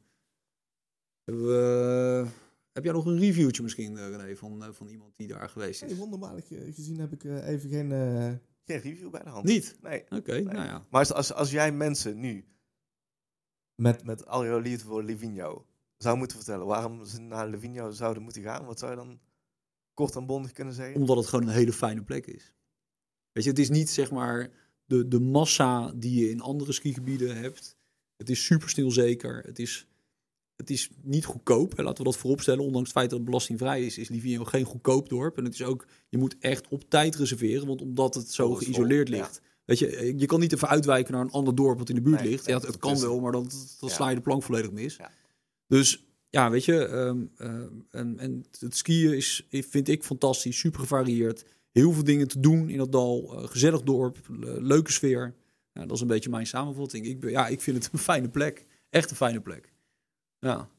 We- 1.24 2.26
heb 2.72 2.84
jij 2.84 2.94
nog 2.94 3.06
een 3.06 3.20
reviewtje 3.20 3.64
misschien, 3.64 3.98
eh, 3.98 4.10
René, 4.10 4.36
van, 4.36 4.64
eh, 4.64 4.70
van 4.72 4.88
iemand 4.88 5.16
die 5.16 5.28
daar 5.28 5.50
geweest 5.50 5.82
is? 5.84 5.90
Nee, 5.90 5.98
wonderbaarlijk 6.00 6.46
gezien 6.48 7.00
heb 7.00 7.12
ik 7.14 7.24
eh, 7.24 7.48
even 7.48 7.70
geen, 7.70 7.92
eh, 7.92 8.32
geen 8.66 8.80
review 8.80 9.10
bij 9.10 9.24
de 9.24 9.30
hand. 9.30 9.46
Niet? 9.46 9.78
Nee. 9.82 10.04
Oké, 10.10 10.40
nou 10.42 10.56
ja. 10.66 10.86
Maar 10.90 11.00
als, 11.00 11.14
als, 11.14 11.34
als 11.34 11.52
jij 11.52 11.72
mensen 11.72 12.20
nu 12.20 12.46
met, 13.76 14.04
met 14.04 14.26
al 14.26 14.46
jouw 14.46 14.60
liefde 14.60 14.86
voor 14.86 15.04
Livigno 15.04 15.66
zou 16.04 16.18
moeten 16.18 16.38
vertellen 16.38 16.66
waarom 16.66 17.06
ze 17.06 17.20
naar 17.20 17.48
Livigno 17.48 17.92
zouden 17.92 18.24
moeten 18.24 18.42
gaan, 18.42 18.66
wat 18.66 18.80
zou 18.80 18.92
je 18.92 18.98
dan 18.98 19.20
kort 19.94 20.16
en 20.16 20.26
bondig 20.26 20.52
kunnen 20.52 20.74
zeggen? 20.74 20.96
Omdat 20.96 21.18
het 21.18 21.28
gewoon 21.28 21.48
een 21.48 21.54
hele 21.54 21.74
fijne 21.74 22.04
plek 22.04 22.26
is. 22.26 22.54
Weet 23.32 23.44
je, 23.44 23.50
het 23.50 23.60
is 23.60 23.70
niet 23.70 23.90
zeg 23.90 24.12
maar 24.12 24.50
de, 24.86 25.08
de 25.08 25.20
massa 25.20 25.92
die 25.96 26.20
je 26.20 26.30
in 26.30 26.42
andere 26.42 26.72
skigebieden 26.72 27.38
hebt. 27.38 27.78
Het 28.18 28.30
is 28.30 28.46
super 28.46 28.70
stilzeker. 28.70 29.44
Het 29.46 29.60
is, 29.60 29.88
het 30.56 30.70
is 30.70 30.90
niet 31.02 31.26
goedkoop. 31.26 31.78
Hè, 31.78 31.84
laten 31.84 32.04
we 32.04 32.10
dat 32.12 32.20
vooropstellen. 32.20 32.64
Ondanks 32.64 32.88
het 32.88 32.98
feit 32.98 33.10
dat 33.10 33.20
het 33.20 33.28
belastingvrij 33.28 33.86
is, 33.86 33.98
is 33.98 34.10
Livigno 34.10 34.44
geen 34.44 34.66
goedkoop 34.66 35.10
dorp. 35.10 35.38
En 35.38 35.44
het 35.44 35.54
is 35.54 35.64
ook, 35.64 35.86
je 36.10 36.18
moet 36.18 36.36
echt 36.40 36.68
op 36.68 36.90
tijd 36.90 37.16
reserveren. 37.16 37.68
Want 37.68 37.82
omdat 37.82 38.16
het 38.16 38.32
zo 38.32 38.48
vol, 38.48 38.56
geïsoleerd 38.56 39.08
ja. 39.08 39.16
ligt. 39.16 39.42
Weet 39.66 39.80
je, 39.80 40.14
je 40.18 40.26
kan 40.26 40.40
niet 40.40 40.54
even 40.54 40.68
uitwijken 40.68 41.14
naar 41.14 41.22
een 41.22 41.32
ander 41.32 41.56
dorp 41.56 41.78
wat 41.78 41.90
in 41.90 41.96
de 41.96 42.02
buurt 42.02 42.22
Nee, 42.22 42.30
ligt. 42.30 42.46
Ja, 42.46 42.54
het, 42.54 42.68
het 42.68 42.78
kan 42.78 43.00
wel, 43.00 43.20
maar 43.20 43.32
dan, 43.32 43.52
sla 43.86 44.10
je 44.10 44.16
de 44.16 44.22
plank 44.22 44.44
volledig 44.44 44.72
mis. 44.72 44.96
Ja. 44.96 45.12
Dus 45.78 46.06
ja, 46.30 46.50
weet 46.50 46.66
je, 46.66 46.86
ehm, 46.86 47.26
ehm, 47.38 47.70
en, 47.92 48.20
en 48.20 48.46
het 48.60 48.76
skiën 48.78 49.14
is, 49.16 49.48
vind 49.50 49.88
ik 49.88 50.04
fantastisch, 50.04 50.58
super 50.60 50.80
gevarieerd. 50.80 51.46
Heel 51.72 51.92
veel 51.92 52.04
dingen 52.04 52.28
te 52.28 52.40
doen 52.40 52.70
in 52.70 52.78
dat 52.78 52.92
dal. 52.92 53.34
eh, 53.42 53.48
gezellig 53.48 53.82
dorp, 53.82 54.18
le- 54.30 54.60
leuke 54.62 54.92
sfeer. 54.92 55.36
Ja, 55.74 55.82
dat 55.86 55.92
is 55.96 56.02
een 56.02 56.08
beetje 56.08 56.30
mijn 56.30 56.48
samenvatting. 56.48 57.06
Ik, 57.06 57.30
ja, 57.30 57.48
ik 57.48 57.62
vind 57.62 57.84
het 57.84 57.94
een 57.94 58.00
fijne 58.00 58.30
plek. 58.30 58.66
Echt 58.90 59.10
een 59.10 59.16
fijne 59.16 59.42
plek. 59.42 59.74
Ja, 60.40 60.70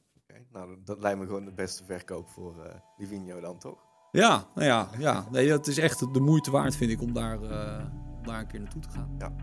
Nou, 0.52 0.68
dat- 0.68 0.86
dat 0.86 1.00
lijkt 1.00 1.18
me 1.18 1.26
gewoon 1.26 1.44
de 1.44 1.52
beste 1.52 1.84
verkoop 1.84 2.28
voor 2.28 2.64
eh 2.64 2.74
Livigno 2.98 3.40
dan, 3.40 3.58
toch? 3.58 3.78
ja, 4.12 4.48
nou 4.54 4.66
ja, 4.66 4.90
ja. 4.98 5.28
Nee, 5.30 5.50
het 5.50 5.66
is 5.66 5.78
echt 5.78 5.98
de 6.14 6.20
moeite 6.20 6.50
waard, 6.50 6.76
vind 6.76 6.90
ik, 6.90 7.00
om 7.02 7.12
daar, 7.12 7.42
eh, 7.42 7.84
om 8.18 8.26
daar 8.26 8.40
een 8.40 8.46
keer 8.46 8.60
naartoe 8.60 8.82
te 8.82 8.88
gaan. 8.90 9.14
Ja. 9.18 9.34